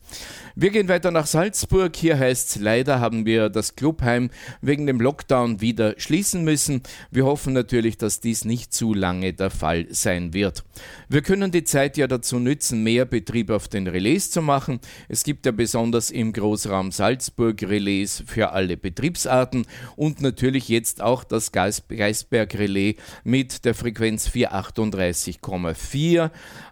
Wir 0.54 0.70
gehen 0.70 0.86
weiter 0.86 1.10
nach 1.10 1.26
Salzburg. 1.26 1.96
Hier 1.96 2.16
heißt 2.16 2.50
es, 2.50 2.62
leider 2.62 3.00
haben 3.00 3.26
wir 3.26 3.48
das 3.48 3.74
Clubheim 3.74 4.30
wegen 4.60 4.86
dem 4.86 5.00
Lockdown 5.00 5.60
wieder 5.60 5.94
schließen 5.98 6.44
müssen. 6.44 6.84
Wir 7.10 7.24
hoffen 7.24 7.52
natürlich, 7.52 7.98
dass 7.98 8.20
dies 8.20 8.44
nicht 8.44 8.72
zu 8.72 8.94
lange 8.94 9.32
der 9.32 9.50
Fall 9.50 9.88
sein 9.90 10.32
wird. 10.32 10.62
Wir 11.08 11.22
können 11.22 11.50
die 11.50 11.64
Zeit 11.64 11.96
ja 11.96 12.06
dazu 12.06 12.38
nützen, 12.38 12.84
mehr 12.84 13.06
Betrieb 13.06 13.50
auf 13.50 13.66
den 13.66 13.88
Relais 13.88 14.30
zu 14.30 14.40
machen. 14.40 14.78
Es 15.08 15.24
gibt 15.24 15.46
ja 15.46 15.52
besonders 15.52 16.12
im 16.12 16.32
Großraum 16.32 16.92
Salzburg 16.92 17.60
Relais 17.64 18.22
für 18.24 18.52
alle 18.52 18.76
Betriebsarten 18.76 19.66
und 19.96 20.22
natürlich 20.22 20.68
jetzt 20.68 21.02
auch 21.02 21.24
das 21.24 21.50
Geisberg-Relais 21.50 22.94
mit 23.24 23.63
der 23.64 23.74
Frequenz 23.74 24.28
438,4, 24.28 26.30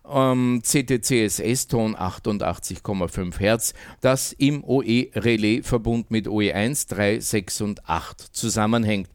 ähm, 0.09 0.63
CTCSS-Ton 0.63 1.97
88,5 1.97 3.39
Hertz, 3.39 3.75
das 4.01 4.33
im 4.33 4.65
OE-Relais-Verbund 4.65 6.11
mit 6.11 6.29
OE1, 6.29 6.89
3, 6.89 7.21
6 7.21 7.61
und 7.63 7.89
8 7.89 8.21
zusammenhängt. 8.21 9.09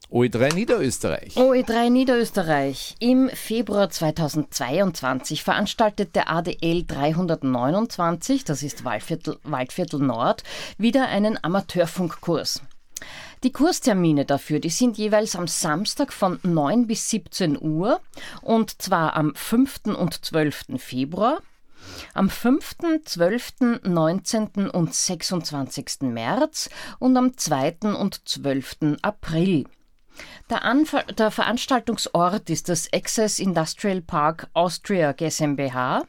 OE3 0.09 0.53
Niederösterreich. 0.53 1.35
OE3 1.35 1.89
Niederösterreich. 1.89 2.95
Im 2.99 3.27
Februar 3.27 3.89
2022 3.89 5.43
veranstaltet 5.43 6.15
der 6.15 6.29
ADL 6.29 6.85
329, 6.85 8.45
das 8.45 8.63
ist 8.63 8.85
Waldviertel, 8.85 9.37
Waldviertel 9.43 9.99
Nord, 9.99 10.43
wieder 10.77 11.09
einen 11.09 11.37
Amateurfunkkurs. 11.43 12.61
Die 13.47 13.53
Kurstermine 13.53 14.25
dafür, 14.25 14.59
die 14.59 14.69
sind 14.69 14.97
jeweils 14.97 15.37
am 15.37 15.47
Samstag 15.47 16.11
von 16.11 16.37
9 16.43 16.85
bis 16.85 17.09
17 17.09 17.57
Uhr 17.57 18.01
und 18.41 18.81
zwar 18.81 19.15
am 19.15 19.33
5. 19.35 19.85
und 19.97 20.25
12. 20.25 20.65
Februar. 20.79 21.41
Am 22.13 22.29
5., 22.29 22.75
12., 23.05 23.53
19. 23.83 24.69
und 24.69 24.93
26. 24.93 26.01
März 26.01 26.69
und 26.99 27.15
am 27.15 27.37
2. 27.37 27.95
und 27.97 28.27
12. 28.27 28.97
April. 29.01 29.63
Der, 30.49 30.65
Anver 30.65 31.03
der, 31.03 31.31
Veranstaltungsort 31.31 32.49
ist 32.49 32.67
das 32.67 32.91
Access 32.91 33.39
Industrial 33.39 34.01
Park 34.01 34.49
Austria 34.51 35.13
GmbH 35.13 36.03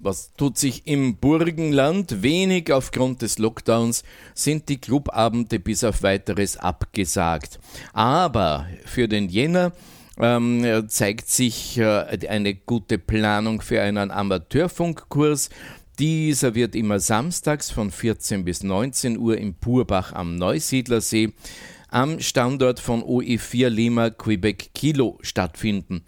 Was 0.00 0.32
tut 0.34 0.58
sich 0.58 0.86
im 0.86 1.16
Burgenland? 1.16 2.22
Wenig 2.22 2.72
aufgrund 2.72 3.22
des 3.22 3.38
Lockdowns 3.38 4.04
sind 4.32 4.68
die 4.68 4.80
Clubabende 4.80 5.58
bis 5.58 5.82
auf 5.82 6.04
weiteres 6.04 6.56
abgesagt. 6.56 7.58
Aber 7.92 8.68
für 8.84 9.08
den 9.08 9.28
Jänner 9.28 9.72
ähm, 10.20 10.88
zeigt 10.88 11.28
sich 11.28 11.78
äh, 11.78 12.18
eine 12.28 12.54
gute 12.54 12.98
Planung 12.98 13.60
für 13.60 13.82
einen 13.82 14.12
Amateurfunkkurs. 14.12 15.50
Dieser 15.98 16.54
wird 16.54 16.76
immer 16.76 17.00
samstags 17.00 17.72
von 17.72 17.90
14 17.90 18.44
bis 18.44 18.62
19 18.62 19.18
Uhr 19.18 19.36
im 19.36 19.54
Purbach 19.54 20.12
am 20.12 20.36
Neusiedlersee 20.36 21.32
am 21.88 22.20
Standort 22.20 22.78
von 22.80 23.02
OE4 23.02 23.68
Lima 23.68 24.10
Quebec 24.10 24.74
Kilo 24.74 25.18
stattfinden. 25.22 26.04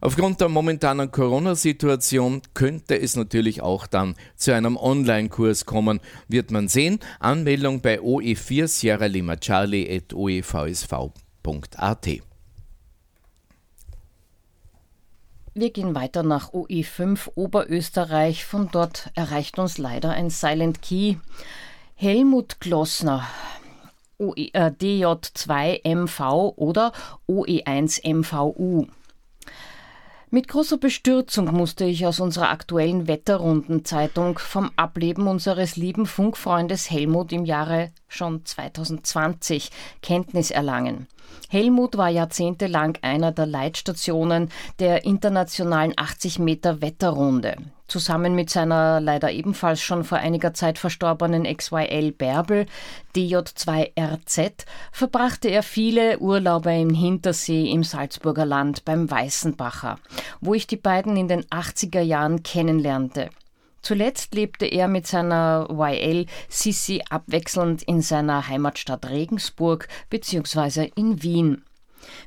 Aufgrund 0.00 0.40
der 0.40 0.48
momentanen 0.48 1.10
Corona-Situation 1.10 2.40
könnte 2.54 2.98
es 2.98 3.16
natürlich 3.16 3.60
auch 3.60 3.86
dann 3.86 4.14
zu 4.36 4.54
einem 4.54 4.76
Online-Kurs 4.76 5.66
kommen, 5.66 6.00
wird 6.28 6.50
man 6.50 6.68
sehen. 6.68 7.00
Anmeldung 7.20 7.80
bei 7.80 8.00
OE4 8.00 8.66
Sierra 8.66 9.06
Lima 9.06 9.36
Charlie 9.36 9.94
at 9.94 10.14
oevsv.at. 10.14 12.08
Wir 15.56 15.70
gehen 15.70 15.94
weiter 15.94 16.24
nach 16.24 16.52
OE5 16.52 17.30
Oberösterreich. 17.36 18.44
Von 18.44 18.70
dort 18.72 19.10
erreicht 19.14 19.56
uns 19.60 19.78
leider 19.78 20.10
ein 20.10 20.28
Silent 20.28 20.82
Key. 20.82 21.14
Helmut 21.94 22.58
Glossner, 22.58 23.24
OE, 24.18 24.50
äh, 24.52 24.72
DJ2MV 24.72 26.54
oder 26.56 26.90
OE1MVU. 27.28 28.88
Mit 30.30 30.48
großer 30.48 30.76
Bestürzung 30.78 31.52
musste 31.52 31.84
ich 31.84 32.04
aus 32.04 32.18
unserer 32.18 32.50
aktuellen 32.50 33.06
Wetterrundenzeitung 33.06 34.40
vom 34.40 34.72
Ableben 34.74 35.28
unseres 35.28 35.76
lieben 35.76 36.06
Funkfreundes 36.06 36.90
Helmut 36.90 37.30
im 37.30 37.44
Jahre 37.44 37.92
schon 38.08 38.44
2020 38.44 39.70
Kenntnis 40.02 40.50
erlangen. 40.50 41.06
Helmut 41.48 41.96
war 41.96 42.08
jahrzehntelang 42.08 42.98
einer 43.02 43.32
der 43.32 43.46
Leitstationen 43.46 44.50
der 44.78 45.04
internationalen 45.04 45.92
80 45.96 46.38
Meter 46.38 46.80
Wetterrunde. 46.80 47.56
Zusammen 47.86 48.34
mit 48.34 48.48
seiner 48.48 49.00
leider 49.00 49.30
ebenfalls 49.30 49.80
schon 49.82 50.04
vor 50.04 50.18
einiger 50.18 50.54
Zeit 50.54 50.78
verstorbenen 50.78 51.44
XYL 51.44 52.12
Bärbel, 52.12 52.66
DJ2RZ, 53.14 54.64
verbrachte 54.90 55.48
er 55.48 55.62
viele 55.62 56.18
Urlaube 56.18 56.74
im 56.74 56.94
Hintersee 56.94 57.70
im 57.70 57.84
Salzburger 57.84 58.46
Land 58.46 58.84
beim 58.84 59.10
Weißenbacher, 59.10 59.98
wo 60.40 60.54
ich 60.54 60.66
die 60.66 60.76
beiden 60.76 61.16
in 61.16 61.28
den 61.28 61.44
80er 61.44 62.00
Jahren 62.00 62.42
kennenlernte. 62.42 63.28
Zuletzt 63.84 64.34
lebte 64.34 64.64
er 64.64 64.88
mit 64.88 65.06
seiner 65.06 65.68
YL 65.70 66.24
Sissi 66.48 67.02
abwechselnd 67.10 67.82
in 67.82 68.00
seiner 68.00 68.48
Heimatstadt 68.48 69.10
Regensburg 69.10 69.88
bzw. 70.08 70.90
in 70.96 71.22
Wien. 71.22 71.62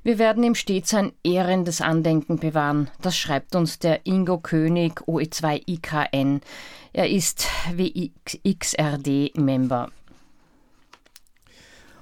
Wir 0.04 0.20
werden 0.20 0.44
ihm 0.44 0.54
stets 0.54 0.94
ein 0.94 1.14
ehrendes 1.24 1.82
Andenken 1.82 2.38
bewahren. 2.38 2.92
Das 3.02 3.18
schreibt 3.18 3.56
uns 3.56 3.80
der 3.80 4.06
Ingo 4.06 4.38
König, 4.38 5.02
OE2IKN. 5.08 6.42
Er 6.94 7.10
ist 7.10 7.48
WXRD-Member. 7.76 8.70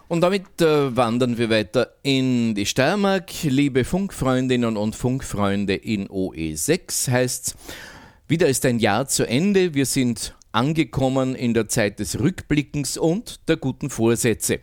Und 0.10 0.20
damit 0.22 0.62
äh, 0.62 0.96
wandern 0.98 1.38
wir 1.38 1.50
weiter 1.50 1.94
in 2.04 2.56
die 2.56 2.65
Steiermark. 2.65 3.32
Liebe 3.44 3.86
Funkfreundinnen 3.86 4.76
und 4.76 4.98
Funkfreunde 4.98 5.76
in 5.76 6.10
OE6 6.10 7.10
heißt's. 7.10 7.56
Wieder 8.27 8.47
ist 8.47 8.65
ein 8.65 8.79
Jahr 8.79 9.05
zu 9.07 9.27
Ende. 9.27 9.75
Wir 9.75 9.85
sind 9.85 10.33
angekommen 10.51 11.35
in 11.35 11.53
der 11.53 11.67
Zeit 11.67 11.99
des 11.99 12.19
Rückblickens 12.19 12.97
und 12.97 13.47
der 13.47 13.57
guten 13.57 13.91
Vorsätze. 13.91 14.61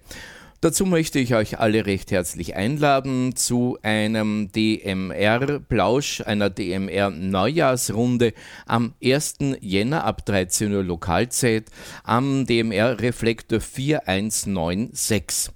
Dazu 0.61 0.85
möchte 0.85 1.21
ich 1.21 1.37
euch 1.37 1.61
alle 1.61 1.87
recht 1.87 2.11
herzlich 2.11 2.57
einladen 2.57 3.37
zu 3.37 3.79
einem 3.83 4.51
DMR-Plausch, 4.51 6.23
einer 6.23 6.51
DMR-Neujahrsrunde 6.51 8.33
am 8.67 8.95
1. 9.01 9.37
Jänner 9.61 10.03
ab 10.03 10.27
13 10.27 10.73
Uhr 10.73 10.83
Lokalzeit 10.83 11.67
am 12.03 12.47
DMR-Reflektor 12.47 13.61
4196. 13.61 15.53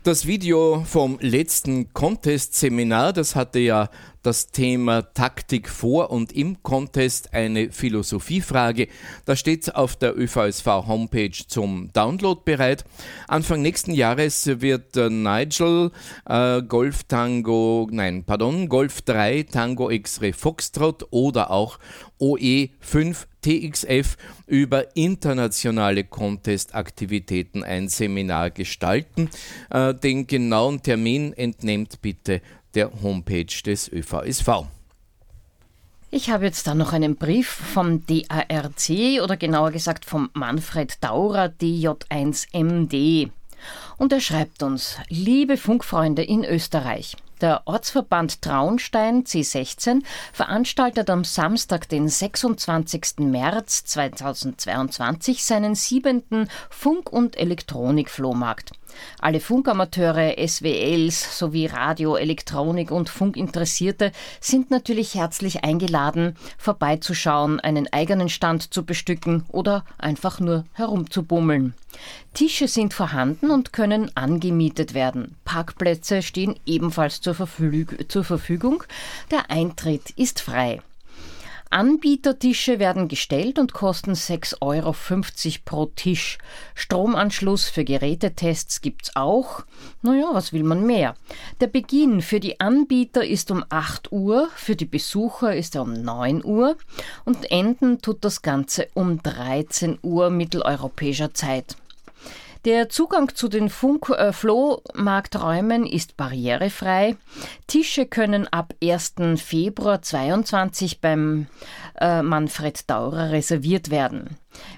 Das 0.04 0.28
Video 0.28 0.84
vom 0.86 1.18
letzten 1.22 1.94
Contest-Seminar, 1.94 3.14
das 3.14 3.38
hatte 3.38 3.60
ja 3.60 3.90
das 4.22 4.48
Thema 4.48 5.02
Taktik 5.14 5.70
vor 5.70 6.12
und 6.12 6.34
im 6.34 6.62
Contest 6.62 7.34
eine 7.34 7.72
Philosophiefrage. 7.72 8.90
Da 9.24 9.38
steht 9.38 9.74
auf 9.76 9.96
der 9.96 10.18
ÖVSV 10.18 10.66
Homepage 10.66 11.32
zum 11.48 11.90
Download 11.94 12.42
bereit. 12.44 12.84
Anfang 13.30 13.62
nächsten 13.62 13.94
Jahres 13.94 14.46
wird 14.60 14.98
äh, 14.98 15.10
Nigel 15.10 15.92
äh, 16.26 16.62
Golf 16.64 17.04
Tango, 17.06 17.88
nein, 17.90 18.26
pardon, 18.26 18.68
Golf 18.68 19.04
3 19.04 19.44
Tango 19.44 19.90
X-Ray 19.90 20.34
Foxtrot 20.34 21.08
oder 21.12 21.50
auch 21.50 21.80
OE5 22.24 23.26
TXF 23.42 24.16
über 24.48 24.96
internationale 24.96 26.06
Contest-Aktivitäten 26.06 27.66
ein 27.66 27.90
Seminar 27.90 28.50
gestalten. 28.50 29.30
Äh, 29.70 29.94
den 29.94 30.26
genauen 30.26 30.82
Termin 30.82 31.34
entnehmt 31.34 32.02
bitte 32.02 32.42
der 32.76 32.92
Homepage 33.02 33.62
des 33.66 33.92
ÖVSV. 33.92 34.68
Ich 36.12 36.30
habe 36.30 36.46
jetzt 36.46 36.66
da 36.66 36.76
noch 36.76 36.94
einen 36.94 37.18
Brief 37.18 37.50
vom 37.50 38.06
DARC 38.06 39.22
oder 39.22 39.36
genauer 39.36 39.72
gesagt 39.72 40.06
vom 40.06 40.30
Manfred 40.34 41.04
Daurer 41.04 41.52
DJ1MD. 41.60 43.32
Und 43.98 44.14
er 44.14 44.22
schreibt 44.22 44.64
uns, 44.64 44.98
liebe 45.10 45.58
Funkfreunde 45.58 46.24
in 46.24 46.46
Österreich, 46.46 47.18
der 47.44 47.64
Ortsverband 47.66 48.42
Traunstein 48.42 49.26
C16 49.26 50.02
veranstaltet 50.32 51.10
am 51.10 51.26
Samstag, 51.26 51.90
den 51.90 52.08
26. 52.08 53.20
März 53.20 53.84
2022, 53.84 55.44
seinen 55.44 55.76
siebenten 55.76 56.48
Funk- 56.70 57.12
und 57.12 57.38
Elektronik-Flohmarkt. 57.38 58.72
Alle 59.20 59.40
Funkamateure, 59.40 60.36
SWLs 60.46 61.38
sowie 61.38 61.68
Radio, 61.68 62.16
Elektronik 62.16 62.92
und 62.92 63.10
Funkinteressierte 63.10 64.12
sind 64.40 64.72
natürlich 64.72 65.16
herzlich 65.16 65.64
eingeladen, 65.64 66.36
vorbeizuschauen, 66.58 67.60
einen 67.60 67.92
eigenen 67.92 68.30
Stand 68.30 68.74
zu 68.74 68.86
bestücken 68.86 69.46
oder 69.50 69.86
einfach 69.98 70.40
nur 70.40 70.66
herumzubummeln. 70.74 71.74
Tische 72.34 72.68
sind 72.68 72.94
vorhanden 72.94 73.52
und 73.52 73.74
können 73.74 74.12
angemietet 74.16 74.94
werden. 74.94 75.36
Parkplätze 75.46 76.22
stehen 76.22 76.56
ebenfalls 76.66 77.22
zur, 77.22 77.36
Verfügung. 77.36 78.84
Der 79.32 79.52
Eintritt 79.52 80.10
ist 80.12 80.42
frei. 80.42 80.82
Anbietertische 81.74 82.78
werden 82.78 83.08
gestellt 83.08 83.58
und 83.58 83.74
kosten 83.74 84.14
6,50 84.14 84.62
Euro 84.62 84.96
pro 85.66 85.88
Tisch. 85.88 86.38
Stromanschluss 86.76 87.68
für 87.68 87.84
Gerätetests 87.84 88.82
gibt's 88.82 89.16
auch. 89.16 89.64
Naja, 90.04 90.30
was 90.34 90.54
will 90.54 90.62
man 90.62 90.86
mehr? 90.86 91.16
Der 91.62 91.68
Beginn 91.68 92.22
für 92.22 92.40
die 92.40 92.60
Anbieter 92.60 93.26
ist 93.26 93.50
um 93.50 93.66
8 93.70 94.12
Uhr, 94.12 94.50
für 94.56 94.76
die 94.76 94.86
Besucher 94.86 95.56
ist 95.56 95.74
er 95.74 95.82
um 95.82 95.94
9 95.94 96.46
Uhr 96.46 96.78
und 97.26 97.50
enden 97.50 98.00
tut 98.04 98.24
das 98.24 98.44
Ganze 98.44 98.88
um 98.94 99.24
13 99.24 99.98
Uhr 100.04 100.30
mitteleuropäischer 100.30 101.34
Zeit. 101.34 101.76
Der 102.66 102.88
Zugang 102.88 103.36
zu 103.36 103.50
den 103.50 103.70
Funk 103.70 104.10
äh, 104.10 104.32
Flohmarkträumen 104.32 105.86
ist 105.86 106.16
barrierefrei. 106.16 107.18
Tische 107.68 108.06
können 108.06 108.48
ab 108.48 108.74
1. 108.82 109.16
Februar 109.36 110.02
22 110.02 111.02
beim 111.02 111.48
äh, 112.00 112.22
Manfred 112.22 112.90
Daurer 112.90 113.32
reserviert 113.32 113.90
werden. 113.90 114.38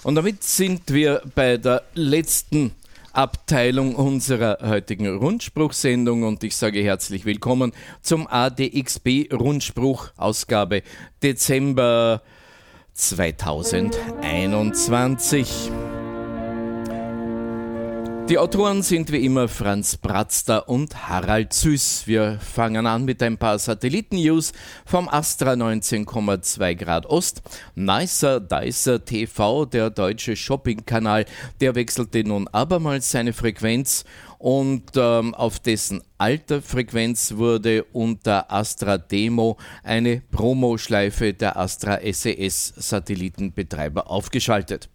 Und 0.04 0.14
damit 0.14 0.44
sind 0.44 0.92
wir 0.92 1.22
bei 1.34 1.56
der 1.56 1.82
letzten 1.94 2.70
Abteilung 3.12 3.96
unserer 3.96 4.58
heutigen 4.62 5.16
Rundspruchsendung 5.16 6.22
und 6.22 6.44
ich 6.44 6.54
sage 6.56 6.80
herzlich 6.80 7.24
willkommen 7.24 7.72
zum 8.00 8.28
ADXB 8.28 9.32
Rundspruch 9.32 10.10
Ausgabe 10.16 10.84
Dezember 11.22 12.22
2021. 12.94 15.72
Die 18.28 18.36
Autoren 18.36 18.82
sind 18.82 19.10
wie 19.10 19.24
immer 19.24 19.48
Franz 19.48 19.96
Bratzter 19.96 20.68
und 20.68 21.08
Harald 21.08 21.54
Süß. 21.54 22.02
Wir 22.06 22.38
fangen 22.38 22.86
an 22.86 23.06
mit 23.06 23.22
ein 23.22 23.38
paar 23.38 23.58
Satelliten-News 23.58 24.52
vom 24.84 25.08
Astra 25.08 25.52
19,2 25.52 26.74
Grad 26.74 27.06
Ost. 27.06 27.40
Nicer 27.74 28.38
Dicer 28.38 29.02
TV, 29.02 29.64
der 29.64 29.88
deutsche 29.88 30.36
Shopping-Kanal, 30.36 31.24
der 31.62 31.74
wechselte 31.74 32.22
nun 32.22 32.48
abermals 32.48 33.10
seine 33.10 33.32
Frequenz 33.32 34.04
und 34.36 34.90
ähm, 34.96 35.34
auf 35.34 35.58
dessen 35.58 36.02
alter 36.18 36.60
Frequenz 36.60 37.36
wurde 37.36 37.84
unter 37.94 38.52
Astra 38.52 38.98
Demo 38.98 39.56
eine 39.82 40.20
Promoschleife 40.20 41.32
der 41.32 41.56
Astra 41.56 41.98
SES 42.02 42.74
Satellitenbetreiber 42.76 44.10
aufgeschaltet. 44.10 44.90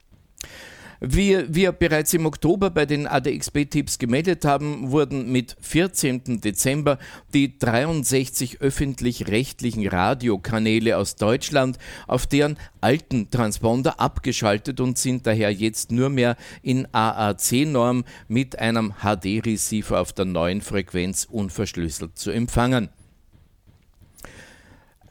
Wie 1.05 1.43
wir 1.53 1.73
bereits 1.73 2.13
im 2.13 2.25
Oktober 2.25 2.69
bei 2.69 2.85
den 2.85 3.07
ADXB-Tipps 3.07 3.99
gemeldet 3.99 4.45
haben, 4.45 4.89
wurden 4.89 5.29
mit 5.29 5.57
14. 5.59 6.39
Dezember 6.39 6.97
die 7.33 7.57
63 7.59 8.61
öffentlich-rechtlichen 8.61 9.85
Radiokanäle 9.85 10.95
aus 10.95 11.17
Deutschland 11.17 11.77
auf 12.07 12.25
deren 12.25 12.57
alten 12.79 13.29
Transponder 13.29 13.99
abgeschaltet 13.99 14.79
und 14.79 14.97
sind 14.97 15.27
daher 15.27 15.51
jetzt 15.51 15.91
nur 15.91 16.07
mehr 16.07 16.37
in 16.61 16.87
AAC-Norm 16.93 18.05
mit 18.29 18.57
einem 18.59 18.93
HD-Receiver 19.01 19.99
auf 19.99 20.13
der 20.13 20.23
neuen 20.23 20.61
Frequenz 20.61 21.27
unverschlüsselt 21.29 22.17
zu 22.17 22.31
empfangen. 22.31 22.87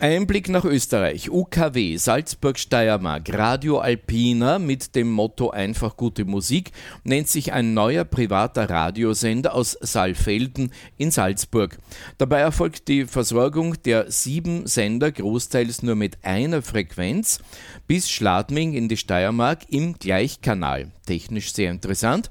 Ein 0.02 0.26
Blick 0.26 0.48
nach 0.48 0.64
Österreich. 0.64 1.30
UKW 1.30 1.96
Salzburg-Steiermark 1.96 3.32
Radio 3.32 3.78
Alpina 3.78 4.58
mit 4.58 4.96
dem 4.96 5.08
Motto 5.08 5.50
Einfach 5.50 5.96
gute 5.96 6.24
Musik 6.24 6.72
nennt 7.04 7.28
sich 7.28 7.52
ein 7.52 7.72
neuer 7.72 8.02
privater 8.02 8.68
Radiosender 8.68 9.54
aus 9.54 9.78
Saalfelden 9.80 10.72
in 10.98 11.12
Salzburg. 11.12 11.78
Dabei 12.18 12.40
erfolgt 12.40 12.88
die 12.88 13.04
Versorgung 13.04 13.80
der 13.84 14.10
sieben 14.10 14.66
Sender 14.66 15.12
großteils 15.12 15.84
nur 15.84 15.94
mit 15.94 16.18
einer 16.24 16.62
Frequenz 16.62 17.38
bis 17.86 18.10
Schladming 18.10 18.72
in 18.72 18.88
die 18.88 18.96
Steiermark 18.96 19.60
im 19.68 19.94
Gleichkanal. 20.00 20.90
Technisch 21.06 21.52
sehr 21.52 21.70
interessant. 21.70 22.28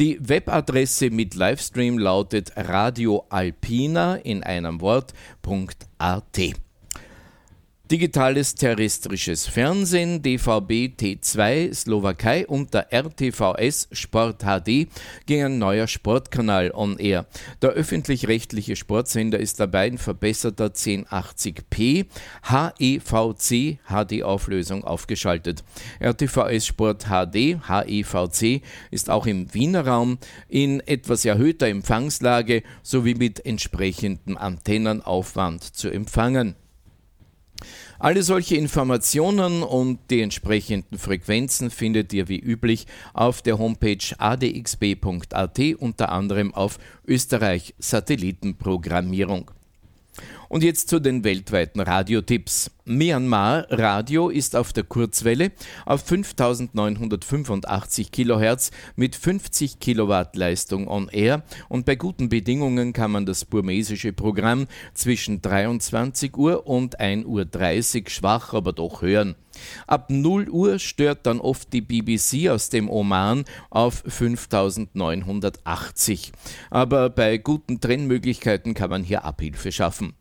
Die 0.00 0.18
Webadresse 0.20 1.10
mit 1.10 1.36
Livestream 1.36 1.98
lautet 1.98 2.50
radioalpina 2.56 4.16
in 4.16 4.42
einem 4.42 4.80
Wort.at. 4.80 6.61
Digitales 7.92 8.54
terrestrisches 8.54 9.46
Fernsehen, 9.46 10.22
DVB 10.22 10.96
T2 10.98 11.74
Slowakei 11.74 12.46
und 12.46 12.72
der 12.72 12.90
RTVS 12.90 13.88
Sport 13.92 14.44
HD 14.44 14.88
ging 15.26 15.44
ein 15.44 15.58
neuer 15.58 15.86
Sportkanal 15.86 16.70
on 16.72 16.96
air. 16.98 17.26
Der 17.60 17.72
öffentlich-rechtliche 17.72 18.76
Sportsender 18.76 19.38
ist 19.38 19.60
dabei 19.60 19.88
in 19.88 19.98
verbesserter 19.98 20.68
1080p 20.68 22.06
HEVC 22.44 23.78
HD-Auflösung 23.86 24.84
aufgeschaltet. 24.84 25.62
RTVS 26.00 26.64
Sport 26.64 27.08
HD 27.08 27.58
HEVC 27.68 28.62
ist 28.90 29.10
auch 29.10 29.26
im 29.26 29.52
Wiener 29.52 29.86
Raum 29.86 30.16
in 30.48 30.80
etwas 30.80 31.26
erhöhter 31.26 31.68
Empfangslage 31.68 32.62
sowie 32.82 33.16
mit 33.16 33.44
entsprechendem 33.44 34.38
Antennenaufwand 34.38 35.62
zu 35.76 35.90
empfangen. 35.90 36.56
Alle 38.02 38.24
solche 38.24 38.56
Informationen 38.56 39.62
und 39.62 40.00
die 40.10 40.22
entsprechenden 40.22 40.98
Frequenzen 40.98 41.70
findet 41.70 42.12
ihr 42.12 42.26
wie 42.26 42.40
üblich 42.40 42.88
auf 43.14 43.42
der 43.42 43.58
Homepage 43.58 44.02
adxb.at, 44.18 45.60
unter 45.78 46.10
anderem 46.10 46.52
auf 46.52 46.80
Österreich 47.06 47.76
Satellitenprogrammierung. 47.78 49.52
Und 50.52 50.62
jetzt 50.62 50.90
zu 50.90 51.00
den 51.00 51.24
weltweiten 51.24 51.80
Radiotipps. 51.80 52.70
Myanmar 52.84 53.64
Radio 53.70 54.28
ist 54.28 54.54
auf 54.54 54.74
der 54.74 54.84
Kurzwelle 54.84 55.50
auf 55.86 56.02
5985 56.02 58.12
kHz 58.12 58.70
mit 58.94 59.16
50 59.16 59.80
Kilowatt 59.80 60.36
Leistung 60.36 60.88
on 60.88 61.08
air 61.08 61.42
und 61.70 61.86
bei 61.86 61.94
guten 61.94 62.28
Bedingungen 62.28 62.92
kann 62.92 63.12
man 63.12 63.24
das 63.24 63.46
burmesische 63.46 64.12
Programm 64.12 64.66
zwischen 64.92 65.40
23 65.40 66.36
Uhr 66.36 66.66
und 66.66 67.00
1.30 67.00 68.02
Uhr 68.02 68.10
schwach, 68.10 68.52
aber 68.52 68.74
doch 68.74 69.00
hören. 69.00 69.36
Ab 69.86 70.10
0 70.10 70.48
Uhr 70.48 70.78
stört 70.78 71.26
dann 71.26 71.38
oft 71.40 71.70
die 71.72 71.82
BBC 71.82 72.48
aus 72.48 72.68
dem 72.68 72.90
Oman 72.90 73.44
auf 73.70 74.02
5980. 74.06 76.32
Aber 76.70 77.10
bei 77.10 77.38
guten 77.38 77.80
Trennmöglichkeiten 77.80 78.74
kann 78.74 78.90
man 78.90 79.04
hier 79.04 79.24
Abhilfe 79.24 79.70
schaffen. 79.70 80.14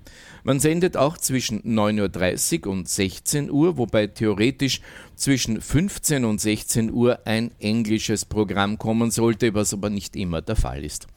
Man 0.43 0.59
sendet 0.59 0.97
auch 0.97 1.17
zwischen 1.17 1.61
9.30 1.61 2.65
Uhr 2.65 2.71
und 2.71 2.89
16 2.89 3.51
Uhr, 3.51 3.77
wobei 3.77 4.07
theoretisch 4.07 4.81
zwischen 5.15 5.61
15 5.61 6.25
und 6.25 6.41
16 6.41 6.91
Uhr 6.91 7.19
ein 7.25 7.51
englisches 7.59 8.25
Programm 8.25 8.77
kommen 8.77 9.11
sollte, 9.11 9.53
was 9.53 9.73
aber 9.73 9.89
nicht 9.89 10.15
immer 10.15 10.41
der 10.41 10.55
Fall 10.55 10.83
ist. 10.83 11.07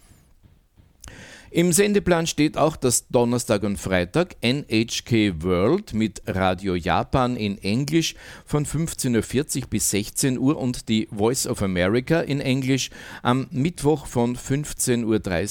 Im 1.56 1.72
Sendeplan 1.72 2.26
steht 2.26 2.58
auch, 2.58 2.74
dass 2.74 3.06
Donnerstag 3.06 3.62
und 3.62 3.76
Freitag 3.76 4.34
NHK 4.42 5.40
World 5.44 5.94
mit 5.94 6.20
Radio 6.26 6.74
Japan 6.74 7.36
in 7.36 7.58
Englisch 7.58 8.16
von 8.44 8.66
15.40 8.66 9.60
Uhr 9.60 9.68
bis 9.70 9.90
16 9.90 10.36
Uhr 10.36 10.58
und 10.58 10.88
die 10.88 11.06
Voice 11.12 11.46
of 11.46 11.62
America 11.62 12.22
in 12.22 12.40
Englisch 12.40 12.90
am 13.22 13.46
Mittwoch 13.52 14.06
von 14.06 14.36
15.30 14.36 15.04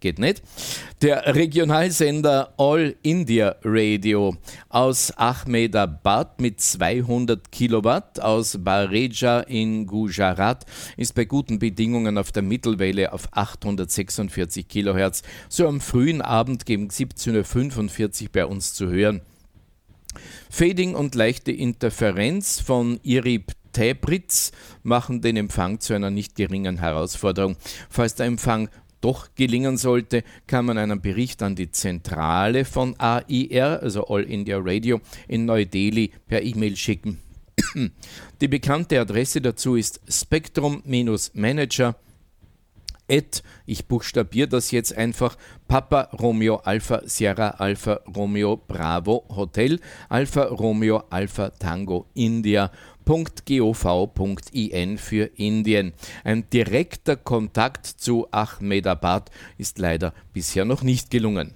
Geht 0.00 0.18
nicht. 0.18 0.42
Der 1.00 1.34
Regionalsender 1.34 2.52
All 2.58 2.96
India 3.02 3.56
Radio 3.64 4.36
aus 4.68 5.10
Ahmedabad 5.16 6.40
mit 6.40 6.60
200 6.60 7.50
Kilowatt 7.50 8.20
aus 8.20 8.58
Bareja 8.62 9.40
in 9.40 9.86
Gujarat 9.86 10.66
ist 10.96 11.14
bei 11.14 11.24
guten 11.24 11.58
Bedingungen 11.58 12.18
auf 12.18 12.30
der 12.30 12.42
Mittelwelle 12.42 13.12
auf 13.12 13.28
846 13.32 14.68
Kilohertz 14.68 15.22
so 15.48 15.66
am 15.66 15.80
frühen 15.80 16.20
Abend 16.20 16.66
gegen 16.66 16.88
17.45 16.88 18.22
Uhr 18.22 18.28
bei 18.32 18.46
uns 18.46 18.74
zu 18.74 18.88
hören. 18.88 19.22
Fading 20.50 20.94
und 20.94 21.14
leichte 21.14 21.52
Interferenz 21.52 22.60
von 22.60 23.00
Irib 23.02 23.52
Tabritz 23.72 24.52
machen 24.82 25.20
den 25.20 25.36
Empfang 25.36 25.80
zu 25.80 25.92
einer 25.92 26.10
nicht 26.10 26.34
geringen 26.34 26.78
Herausforderung. 26.78 27.56
Falls 27.90 28.14
der 28.14 28.24
Empfang 28.24 28.70
doch 29.06 29.28
gelingen 29.36 29.76
sollte, 29.76 30.24
kann 30.48 30.64
man 30.64 30.78
einen 30.78 31.00
Bericht 31.00 31.40
an 31.40 31.54
die 31.54 31.70
Zentrale 31.70 32.64
von 32.64 32.98
AIR, 32.98 33.80
also 33.80 34.04
All 34.08 34.24
India 34.24 34.58
Radio, 34.60 35.00
in 35.28 35.44
Neu-Delhi 35.44 36.10
per 36.26 36.42
E-Mail 36.42 36.74
schicken. 36.76 37.18
Die 38.40 38.48
bekannte 38.48 39.00
Adresse 39.00 39.40
dazu 39.40 39.76
ist 39.76 40.00
spectrum-manager 40.08 41.94
at, 43.08 43.44
ich 43.66 43.86
buchstabiere 43.86 44.48
das 44.48 44.72
jetzt 44.72 44.96
einfach, 44.96 45.36
Papa 45.68 46.08
Romeo 46.18 46.56
Alpha 46.56 47.02
Sierra 47.04 47.50
Alpha 47.50 48.00
Romeo 48.16 48.56
Bravo 48.56 49.24
Hotel 49.28 49.78
Alpha 50.08 50.42
Romeo 50.46 51.04
Alpha 51.10 51.50
Tango 51.50 52.06
India. 52.14 52.72
.gov.in 53.06 54.98
für 54.98 55.24
Indien. 55.36 55.92
Ein 56.24 56.50
direkter 56.50 57.16
Kontakt 57.16 57.86
zu 57.86 58.26
Ahmedabad 58.30 59.30
ist 59.58 59.78
leider 59.78 60.12
bisher 60.32 60.64
noch 60.64 60.82
nicht 60.82 61.10
gelungen. 61.10 61.54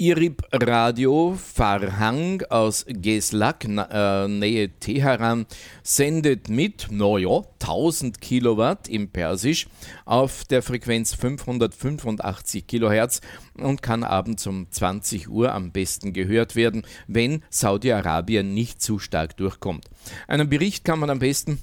Irib 0.00 0.44
Radio 0.50 1.36
Farhang 1.36 2.42
aus 2.48 2.86
Geslak, 2.88 3.66
äh, 3.66 4.28
Nähe 4.28 4.70
Teheran, 4.80 5.44
sendet 5.82 6.48
mit, 6.48 6.86
naja, 6.90 7.42
1000 7.58 8.18
Kilowatt 8.18 8.88
im 8.88 9.10
Persisch 9.10 9.66
auf 10.06 10.44
der 10.44 10.62
Frequenz 10.62 11.12
585 11.12 12.66
Kilohertz 12.66 13.20
und 13.58 13.82
kann 13.82 14.02
abends 14.02 14.46
um 14.46 14.70
20 14.70 15.28
Uhr 15.28 15.52
am 15.52 15.70
besten 15.70 16.14
gehört 16.14 16.56
werden, 16.56 16.86
wenn 17.06 17.42
Saudi-Arabien 17.50 18.54
nicht 18.54 18.80
zu 18.80 18.98
stark 18.98 19.36
durchkommt. 19.36 19.84
Einen 20.26 20.48
Bericht 20.48 20.82
kann 20.86 20.98
man 20.98 21.10
am 21.10 21.18
besten 21.18 21.58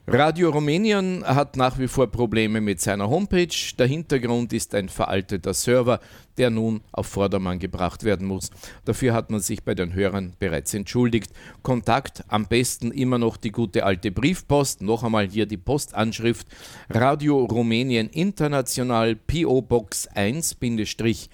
Radio 0.09 0.51
Rumänien 0.51 1.25
hat 1.25 1.57
nach 1.57 1.77
wie 1.79 1.89
vor 1.89 2.07
Probleme 2.07 2.61
mit 2.61 2.79
seiner 2.79 3.09
Homepage. 3.09 3.53
Der 3.77 3.87
Hintergrund 3.87 4.53
ist 4.53 4.73
ein 4.73 4.87
veralteter 4.87 5.53
Server, 5.53 5.99
der 6.37 6.49
nun 6.49 6.79
auf 6.93 7.07
Vordermann 7.07 7.59
gebracht 7.59 8.05
werden 8.05 8.25
muss. 8.25 8.49
Dafür 8.85 9.13
hat 9.13 9.31
man 9.31 9.41
sich 9.41 9.65
bei 9.65 9.75
den 9.75 9.93
Hörern 9.93 10.31
bereits 10.39 10.73
entschuldigt. 10.73 11.33
Kontakt 11.61 12.23
am 12.29 12.45
besten 12.45 12.91
immer 12.91 13.17
noch 13.17 13.35
die 13.35 13.51
gute 13.51 13.83
alte 13.83 14.11
Briefpost. 14.11 14.81
Noch 14.81 15.03
einmal 15.03 15.27
hier 15.27 15.45
die 15.45 15.57
Postanschrift 15.57 16.47
Radio 16.89 17.43
Rumänien 17.43 18.07
International 18.07 19.17
PO 19.17 19.61
Box 19.61 20.09
1-111. 20.11 21.27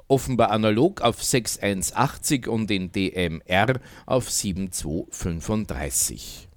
offenbar 0.07 0.51
analog 0.51 1.01
auf 1.01 1.23
6180 1.23 2.47
und 2.47 2.69
in 2.69 2.91
DMR 2.91 3.79
auf 4.05 4.29
7235. 4.29 6.47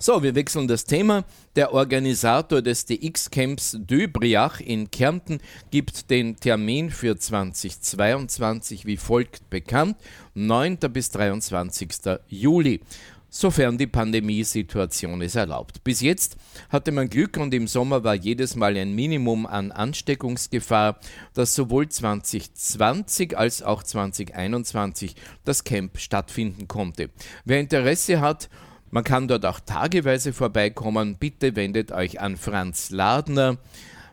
So, 0.00 0.22
wir 0.22 0.36
wechseln 0.36 0.68
das 0.68 0.84
Thema. 0.84 1.24
Der 1.58 1.74
Organisator 1.74 2.62
des 2.62 2.86
DX-Camps 2.86 3.78
Döbriach 3.80 4.60
in 4.60 4.92
Kärnten 4.92 5.40
gibt 5.72 6.08
den 6.08 6.36
Termin 6.36 6.88
für 6.88 7.16
2022 7.16 8.86
wie 8.86 8.96
folgt 8.96 9.50
bekannt: 9.50 9.96
9. 10.34 10.76
bis 10.92 11.10
23. 11.10 12.20
Juli 12.28 12.78
sofern 13.28 13.76
die 13.76 13.88
Pandemiesituation 13.88 15.20
es 15.20 15.34
erlaubt. 15.34 15.82
Bis 15.82 16.00
jetzt 16.00 16.36
hatte 16.68 16.92
man 16.92 17.10
Glück 17.10 17.36
und 17.36 17.52
im 17.52 17.66
Sommer 17.66 18.04
war 18.04 18.14
jedes 18.14 18.54
Mal 18.54 18.76
ein 18.76 18.94
Minimum 18.94 19.44
an 19.44 19.72
Ansteckungsgefahr, 19.72 21.00
dass 21.34 21.56
sowohl 21.56 21.88
2020 21.88 23.36
als 23.36 23.64
auch 23.64 23.82
2021 23.82 25.16
das 25.44 25.64
Camp 25.64 25.98
stattfinden 25.98 26.68
konnte. 26.68 27.10
Wer 27.44 27.58
Interesse 27.58 28.20
hat, 28.20 28.48
man 28.90 29.04
kann 29.04 29.28
dort 29.28 29.46
auch 29.46 29.60
tageweise 29.60 30.32
vorbeikommen. 30.32 31.16
Bitte 31.16 31.54
wendet 31.56 31.92
euch 31.92 32.20
an 32.20 32.36
Franz 32.36 32.90
Ladner 32.90 33.58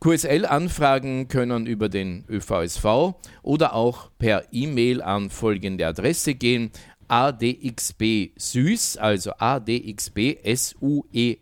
QSL-Anfragen 0.01 1.27
können 1.27 1.67
über 1.67 1.87
den 1.87 2.25
ÖVSV 2.27 3.13
oder 3.43 3.75
auch 3.75 4.09
per 4.17 4.45
E-Mail 4.51 5.03
an 5.03 5.29
folgende 5.29 5.85
Adresse 5.85 6.33
gehen: 6.33 6.71
adxb 7.07 8.31
süß, 8.35 8.97
also 8.97 9.31
adxb 9.37 10.37
s 10.43 10.75
u 10.81 11.03
e 11.13 11.37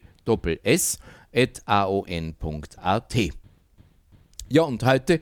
s 0.64 0.99
at. 1.34 1.62
Ja, 4.49 4.64
und 4.64 4.84
heute 4.84 5.22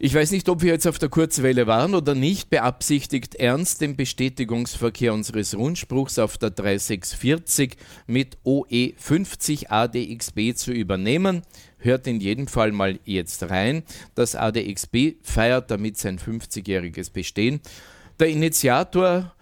ich 0.00 0.14
weiß 0.14 0.30
nicht, 0.30 0.48
ob 0.48 0.62
wir 0.62 0.70
jetzt 0.70 0.86
auf 0.86 1.00
der 1.00 1.08
Kurzwelle 1.08 1.66
waren 1.66 1.92
oder 1.92 2.14
nicht, 2.14 2.50
beabsichtigt 2.50 3.34
Ernst 3.34 3.80
den 3.80 3.96
Bestätigungsverkehr 3.96 5.12
unseres 5.12 5.56
Rundspruchs 5.56 6.20
auf 6.20 6.38
der 6.38 6.50
3640 6.50 7.76
mit 8.06 8.38
OE 8.44 8.92
50 8.96 9.72
ADXB 9.72 10.54
zu 10.54 10.70
übernehmen. 10.70 11.42
Hört 11.78 12.06
in 12.06 12.20
jedem 12.20 12.46
Fall 12.46 12.72
mal 12.72 12.98
jetzt 13.04 13.50
rein. 13.50 13.82
Das 14.14 14.34
ADXB 14.34 15.16
feiert 15.22 15.70
damit 15.70 15.96
sein 15.96 16.18
50-jähriges 16.18 17.12
Bestehen. 17.12 17.60
Der 18.18 18.28
Initiator 18.28 19.32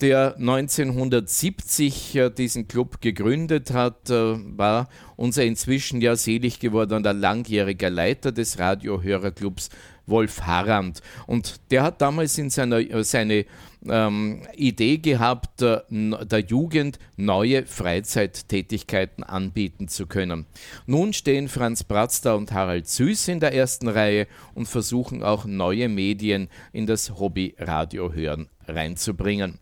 der 0.00 0.36
1970 0.36 2.16
äh, 2.16 2.30
diesen 2.30 2.68
Club 2.68 3.00
gegründet 3.00 3.72
hat, 3.72 4.10
äh, 4.10 4.36
war 4.56 4.88
unser 5.16 5.44
inzwischen 5.44 6.00
ja 6.00 6.16
selig 6.16 6.60
gewordener 6.60 7.12
langjähriger 7.12 7.90
Leiter 7.90 8.32
des 8.32 8.58
Radiohörerclubs 8.58 9.70
Wolf 10.06 10.42
Harrand. 10.42 11.02
Und 11.26 11.60
der 11.70 11.82
hat 11.82 12.00
damals 12.00 12.38
in 12.38 12.50
seiner 12.50 12.78
äh, 12.78 13.04
seine 13.04 13.46
ähm, 13.88 14.42
Idee 14.56 14.98
gehabt, 14.98 15.62
äh, 15.62 15.80
der 15.90 16.40
Jugend 16.40 16.98
neue 17.16 17.66
Freizeittätigkeiten 17.66 19.24
anbieten 19.24 19.88
zu 19.88 20.06
können. 20.06 20.46
Nun 20.86 21.12
stehen 21.12 21.48
Franz 21.48 21.84
Bratzter 21.84 22.36
und 22.36 22.52
Harald 22.52 22.88
Süß 22.88 23.28
in 23.28 23.40
der 23.40 23.54
ersten 23.54 23.88
Reihe 23.88 24.26
und 24.54 24.66
versuchen 24.66 25.22
auch 25.22 25.44
neue 25.44 25.88
Medien 25.88 26.48
in 26.72 26.86
das 26.86 27.18
Hobby 27.18 27.54
Radiohören 27.58 28.48
reinzubringen. 28.66 29.58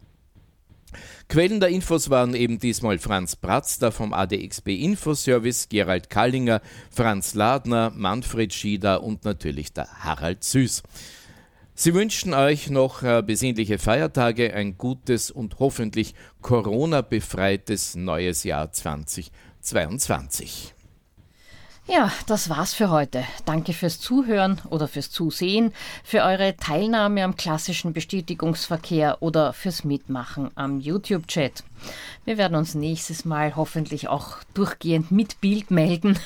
Quellen 1.28 1.60
der 1.60 1.68
Infos 1.70 2.10
waren 2.10 2.34
eben 2.34 2.58
diesmal 2.58 2.98
Franz 2.98 3.36
Bratzter 3.36 3.92
vom 3.92 4.12
ADXB 4.12 4.68
Infoservice, 4.68 5.68
Gerald 5.68 6.10
Kallinger, 6.10 6.60
Franz 6.90 7.34
Ladner, 7.34 7.92
Manfred 7.94 8.52
Schieder 8.52 9.02
und 9.02 9.24
natürlich 9.24 9.72
der 9.72 9.88
Harald 10.04 10.44
Süß. 10.44 10.82
Sie 11.74 11.94
wünschen 11.94 12.34
euch 12.34 12.68
noch 12.70 13.02
äh, 13.02 13.22
besinnliche 13.26 13.78
Feiertage, 13.78 14.54
ein 14.54 14.78
gutes 14.78 15.32
und 15.32 15.58
hoffentlich 15.58 16.14
Corona-befreites 16.40 17.96
neues 17.96 18.44
Jahr 18.44 18.70
2022. 18.70 20.73
Ja, 21.86 22.10
das 22.26 22.48
war's 22.48 22.72
für 22.72 22.88
heute. 22.88 23.24
Danke 23.44 23.74
fürs 23.74 24.00
Zuhören 24.00 24.58
oder 24.70 24.88
fürs 24.88 25.10
Zusehen, 25.10 25.74
für 26.02 26.22
eure 26.22 26.56
Teilnahme 26.56 27.22
am 27.22 27.36
klassischen 27.36 27.92
Bestätigungsverkehr 27.92 29.18
oder 29.20 29.52
fürs 29.52 29.84
Mitmachen 29.84 30.50
am 30.54 30.80
YouTube-Chat. 30.80 31.62
Wir 32.24 32.38
werden 32.38 32.56
uns 32.56 32.74
nächstes 32.74 33.26
Mal 33.26 33.54
hoffentlich 33.54 34.08
auch 34.08 34.38
durchgehend 34.54 35.10
mit 35.10 35.42
Bild 35.42 35.70
melden. 35.70 36.18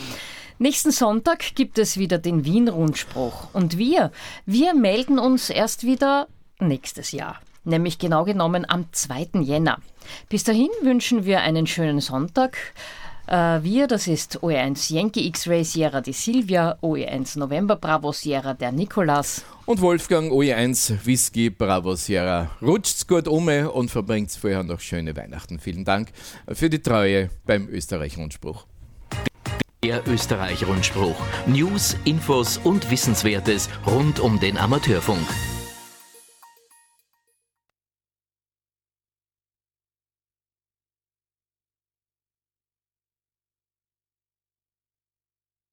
Nächsten 0.60 0.92
Sonntag 0.92 1.56
gibt 1.56 1.78
es 1.78 1.96
wieder 1.96 2.18
den 2.18 2.44
Wien-Rundspruch. 2.44 3.52
Und 3.52 3.78
wir, 3.78 4.12
wir 4.46 4.74
melden 4.74 5.18
uns 5.18 5.50
erst 5.50 5.82
wieder 5.82 6.28
nächstes 6.60 7.10
Jahr 7.10 7.40
nämlich 7.64 7.98
genau 7.98 8.24
genommen 8.24 8.64
am 8.68 8.86
2. 8.92 9.40
Jänner. 9.40 9.78
Bis 10.28 10.44
dahin 10.44 10.70
wünschen 10.82 11.24
wir 11.24 11.40
einen 11.40 11.66
schönen 11.66 12.00
Sonntag. 12.00 12.56
Äh, 13.30 13.62
wir, 13.62 13.86
das 13.86 14.08
ist 14.08 14.38
OE1 14.42 14.92
Yankee 14.92 15.26
X-Ray 15.28 15.62
Sierra 15.62 16.00
die 16.00 16.12
Silvia, 16.12 16.76
OE1 16.82 17.38
November 17.38 17.76
Bravo 17.76 18.10
Sierra 18.10 18.54
der 18.54 18.72
Nikolas. 18.72 19.44
Und 19.66 19.80
Wolfgang 19.80 20.32
OE1 20.32 21.06
Whisky 21.06 21.48
Bravo 21.48 21.94
Sierra. 21.94 22.50
Rutscht's 22.60 23.06
gut 23.06 23.28
um 23.28 23.46
und 23.48 23.88
verbringt's 23.88 24.36
vorher 24.36 24.64
noch 24.64 24.80
schöne 24.80 25.16
Weihnachten. 25.16 25.60
Vielen 25.60 25.84
Dank 25.84 26.08
für 26.50 26.68
die 26.68 26.82
Treue 26.82 27.30
beim 27.46 27.68
Österreich-Rundspruch. 27.68 28.66
Der 29.84 30.06
Österreich-Rundspruch. 30.08 31.16
News, 31.46 31.96
Infos 32.04 32.58
und 32.58 32.90
Wissenswertes 32.90 33.68
rund 33.86 34.18
um 34.18 34.40
den 34.40 34.58
Amateurfunk. 34.58 35.26